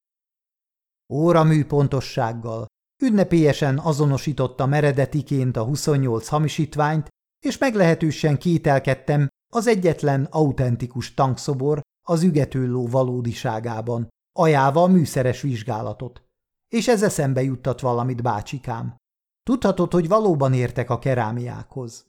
Óramű 1.14 1.66
pontossággal. 1.66 2.66
Ünnepélyesen 3.04 3.78
azonosítottam 3.78 4.74
eredetiként 4.74 5.58
a 5.58 5.64
28 5.64 6.28
hamisítványt, 6.28 7.08
és 7.46 7.58
meglehetősen 7.58 8.38
kételkedtem 8.38 9.28
az 9.54 9.68
egyetlen 9.68 10.28
autentikus 10.32 11.14
tankszobor 11.14 11.82
az 12.08 12.24
ügető 12.24 12.68
ló 12.68 12.88
valódiságában, 12.88 14.08
ajánlva 14.38 14.84
a 14.84 14.88
műszeres 14.88 15.42
vizsgálatot. 15.42 16.24
És 16.68 16.88
ez 16.88 17.04
eszembe 17.04 17.42
juttat 17.44 17.80
valamit, 17.80 18.22
bácsikám. 18.22 18.96
Tudhatod, 19.44 19.92
hogy 19.92 20.08
valóban 20.08 20.54
értek 20.54 20.90
a 20.90 21.00
kerámiákhoz. 21.00 22.06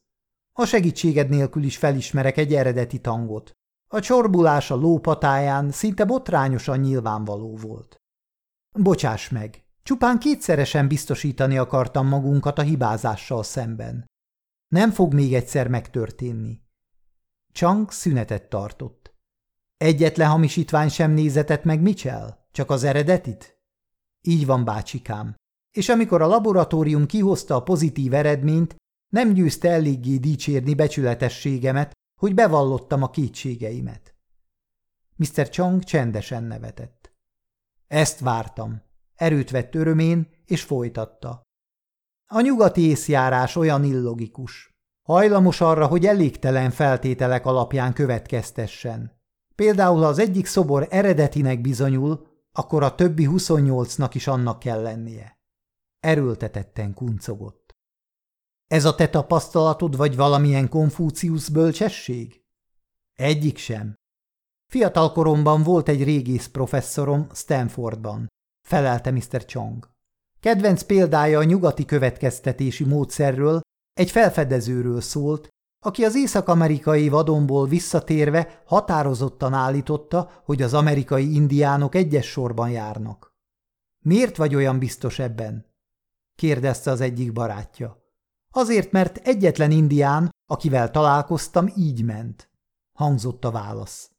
A 0.59 0.65
segítséged 0.65 1.29
nélkül 1.29 1.63
is 1.63 1.77
felismerek 1.77 2.37
egy 2.37 2.55
eredeti 2.55 3.01
tangot. 3.01 3.53
A 3.89 4.01
csorbulás 4.01 4.71
a 4.71 4.75
lópatáján 4.75 5.71
szinte 5.71 6.05
botrányosan 6.05 6.79
nyilvánvaló 6.79 7.57
volt. 7.57 7.97
Bocsáss 8.79 9.29
meg, 9.29 9.65
csupán 9.83 10.19
kétszeresen 10.19 10.89
biztosítani 10.89 11.59
akartam 11.59 12.07
magunkat 12.07 12.59
a 12.59 12.63
hibázással 12.63 13.43
szemben. 13.43 14.07
Nem 14.69 14.91
fog 14.91 15.15
még 15.15 15.35
egyszer 15.35 15.69
megtörténni. 15.69 16.63
Chang 17.53 17.91
szünetet 17.91 18.49
tartott. 18.49 19.15
Egyetlen 19.77 20.29
hamisítvány 20.29 20.89
sem 20.89 21.11
nézetett 21.11 21.65
meg 21.65 21.81
Mitchell? 21.81 22.39
Csak 22.53 22.71
az 22.71 22.85
eredetit? 22.85 23.61
Így 24.21 24.47
van, 24.47 24.65
bácsikám. 24.65 25.35
És 25.71 25.89
amikor 25.89 26.23
a 26.23 26.27
laboratórium 26.27 27.07
kihozta 27.07 27.55
a 27.55 27.63
pozitív 27.63 28.15
eredményt, 28.15 28.77
nem 29.09 29.33
győzte 29.33 29.71
eléggé 29.71 30.17
dicsérni 30.17 30.75
becsületességemet, 30.75 31.93
hogy 32.21 32.35
bevallottam 32.35 33.03
a 33.03 33.11
kétségeimet. 33.11 34.15
Mr. 35.17 35.49
Chang 35.49 35.85
csendesen 35.85 36.45
nevetett. 36.45 37.13
Ezt 37.87 38.21
vártam. 38.21 38.83
Erőt 39.15 39.51
vett 39.51 39.75
örömén, 39.75 40.29
és 40.45 40.63
folytatta. 40.63 41.43
A 42.27 42.41
nyugati 42.41 42.81
észjárás 42.81 43.57
olyan 43.57 43.85
illogikus. 43.85 44.75
Hajlamos 45.03 45.61
arra, 45.61 45.87
hogy 45.87 46.07
elégtelen 46.07 46.71
feltételek 46.71 47.47
alapján 47.47 47.93
következtessen. 47.93 49.21
Például, 49.55 50.01
ha 50.01 50.07
az 50.07 50.19
egyik 50.19 50.47
szobor 50.47 50.87
eredetinek 50.91 51.61
bizonyul, 51.61 52.27
akkor 52.53 52.83
a 52.83 52.95
többi 52.95 53.29
28-nak 53.31 54.11
is 54.13 54.27
annak 54.27 54.59
kell 54.59 54.83
lennie. 54.83 55.39
Erőltetetten 56.01 56.95
kuncogott. 56.95 57.75
Ez 58.67 58.85
a 58.85 58.95
te 58.95 59.09
tapasztalatod, 59.09 59.97
vagy 59.97 60.17
valamilyen 60.17 60.69
Konfúciusz 60.69 61.49
bölcsesség? 61.49 62.45
Egyik 63.13 63.57
sem. 63.57 63.95
Fiatal 64.73 65.13
koromban 65.13 65.63
volt 65.63 65.89
egy 65.89 66.05
régész 66.05 66.47
professzorom 66.47 67.27
Stanfordban, 67.35 68.27
felelte 68.69 69.11
Mr. 69.11 69.45
Chong. 69.45 69.96
Kedvenc 70.47 70.83
példája 70.83 71.39
a 71.39 71.45
nyugati 71.45 71.85
következtetési 71.85 72.85
módszerről 72.85 73.61
egy 73.93 74.11
felfedezőről 74.11 75.01
szólt, 75.01 75.49
aki 75.85 76.05
az 76.05 76.17
észak-amerikai 76.17 77.09
vadonból 77.09 77.67
visszatérve 77.67 78.63
határozottan 78.67 79.53
állította, 79.53 80.43
hogy 80.45 80.63
az 80.63 80.75
amerikai 80.75 81.35
indiánok 81.35 81.95
egyes 81.95 82.27
sorban 82.27 82.71
járnak. 82.71 83.35
Miért 84.05 84.37
vagy 84.37 84.55
olyan 84.55 84.79
biztos 84.79 85.19
ebben? 85.19 85.67
kérdezte 86.37 86.91
az 86.91 87.01
egyik 87.01 87.33
barátja. 87.33 88.05
Azért, 88.51 88.91
mert 88.91 89.17
egyetlen 89.17 89.71
indián, 89.71 90.31
akivel 90.51 90.91
találkoztam, 90.91 91.73
így 91.77 92.05
ment. 92.05 92.51
Hangzott 92.99 93.45
a 93.45 93.51
válasz. 93.51 94.11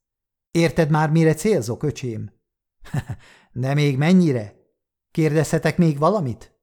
Érted 0.51 0.89
már, 0.89 1.09
mire 1.09 1.33
célzok, 1.33 1.83
öcsém? 1.83 2.31
De 3.51 3.73
még 3.73 3.97
mennyire? 3.97 4.56
Kérdezhetek 5.17 5.77
még 5.77 5.97
valamit? 5.97 6.59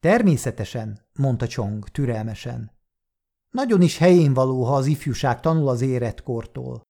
Természetesen, 0.00 1.08
mondta 1.18 1.46
Csong 1.46 1.88
türelmesen. 1.88 2.72
Nagyon 3.50 3.82
is 3.82 3.98
helyén 3.98 4.34
való, 4.34 4.64
ha 4.64 4.74
az 4.74 4.86
ifjúság 4.86 5.40
tanul 5.40 5.68
az 5.68 5.80
éretkortól. 5.80 6.82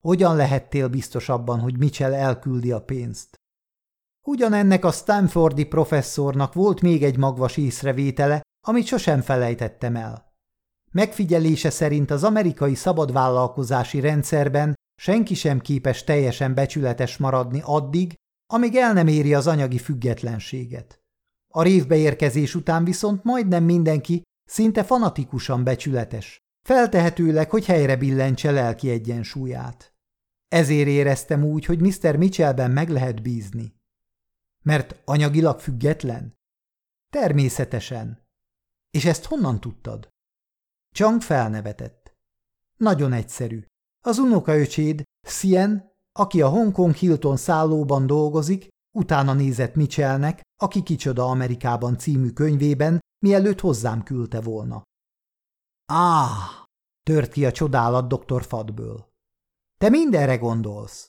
Hogyan 0.00 0.36
lehettél 0.36 0.88
biztos 0.88 1.28
abban, 1.28 1.60
hogy 1.60 1.78
Mitchell 1.78 2.14
elküldi 2.14 2.72
a 2.72 2.82
pénzt? 2.82 3.34
Ugyanennek 4.26 4.84
a 4.84 4.90
Stanfordi 4.90 5.64
professzornak 5.64 6.54
volt 6.54 6.80
még 6.80 7.04
egy 7.04 7.16
magvas 7.16 7.56
észrevétele, 7.56 8.42
amit 8.66 8.86
sosem 8.86 9.20
felejtettem 9.20 9.96
el. 9.96 10.32
Megfigyelése 10.92 11.70
szerint 11.70 12.10
az 12.10 12.24
amerikai 12.24 12.74
szabadvállalkozási 12.74 14.00
rendszerben 14.00 14.74
senki 15.00 15.34
sem 15.34 15.60
képes 15.60 16.04
teljesen 16.04 16.54
becsületes 16.54 17.16
maradni 17.16 17.60
addig, 17.64 18.14
amíg 18.46 18.76
el 18.76 18.92
nem 18.92 19.06
éri 19.06 19.34
az 19.34 19.46
anyagi 19.46 19.78
függetlenséget. 19.78 21.02
A 21.48 21.62
révbeérkezés 21.62 22.54
után 22.54 22.84
viszont 22.84 23.24
majdnem 23.24 23.64
mindenki 23.64 24.22
szinte 24.44 24.84
fanatikusan 24.84 25.64
becsületes, 25.64 26.38
feltehetőleg, 26.66 27.50
hogy 27.50 27.64
helyre 27.64 27.96
billentse 27.96 28.50
lelki 28.50 28.90
egyensúlyát. 28.90 29.94
Ezért 30.48 30.88
éreztem 30.88 31.44
úgy, 31.44 31.64
hogy 31.64 31.80
Mr. 31.80 32.16
Mitchellben 32.16 32.70
meg 32.70 32.88
lehet 32.88 33.22
bízni. 33.22 33.74
Mert 34.64 35.02
anyagilag 35.04 35.60
független? 35.60 36.34
Természetesen. 37.10 38.26
És 38.90 39.04
ezt 39.04 39.24
honnan 39.24 39.60
tudtad? 39.60 40.08
Chang 40.94 41.22
felnevetett. 41.22 42.14
Nagyon 42.76 43.12
egyszerű. 43.12 43.64
Az 44.00 44.18
unokaöcséd, 44.18 45.02
Sien, 45.26 45.93
aki 46.18 46.42
a 46.42 46.48
Hongkong 46.48 46.94
Hilton 46.94 47.36
szállóban 47.36 48.06
dolgozik, 48.06 48.68
utána 48.96 49.32
nézett 49.32 49.74
Mitchellnek, 49.74 50.42
aki 50.62 50.82
Kicsoda 50.82 51.24
Amerikában 51.24 51.98
című 51.98 52.30
könyvében, 52.30 53.00
mielőtt 53.24 53.60
hozzám 53.60 54.02
küldte 54.02 54.40
volna. 54.40 54.82
Áh! 55.92 56.62
tört 57.02 57.32
ki 57.32 57.46
a 57.46 57.52
csodálat 57.52 58.08
dr. 58.08 58.44
Fadből. 58.44 59.08
Te 59.76 59.88
mindenre 59.88 60.36
gondolsz. 60.36 61.06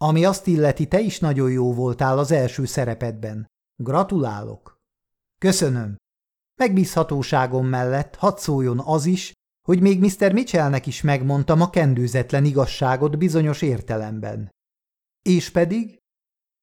Ami 0.00 0.24
azt 0.24 0.46
illeti, 0.46 0.88
te 0.88 1.00
is 1.00 1.20
nagyon 1.20 1.50
jó 1.50 1.74
voltál 1.74 2.18
az 2.18 2.30
első 2.30 2.64
szerepedben. 2.64 3.46
Gratulálok. 3.82 4.76
Köszönöm. 5.38 5.96
Megbízhatóságom 6.60 7.66
mellett 7.66 8.14
hadd 8.14 8.36
szóljon 8.36 8.80
az 8.80 9.06
is, 9.06 9.32
hogy 9.68 9.80
még 9.80 10.00
Mr. 10.00 10.32
Mitchellnek 10.32 10.86
is 10.86 11.02
megmondtam 11.02 11.60
a 11.60 11.70
kendőzetlen 11.70 12.44
igazságot 12.44 13.18
bizonyos 13.18 13.62
értelemben. 13.62 14.50
És 15.22 15.50
pedig, 15.50 15.98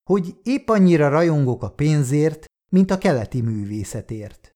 hogy 0.10 0.36
épp 0.44 0.70
annyira 0.70 1.10
rajongok 1.10 1.64
a 1.64 1.72
pénzért, 1.72 2.46
mint 2.72 2.92
a 2.92 2.98
keleti 2.98 3.42
művészetért. 3.42 4.51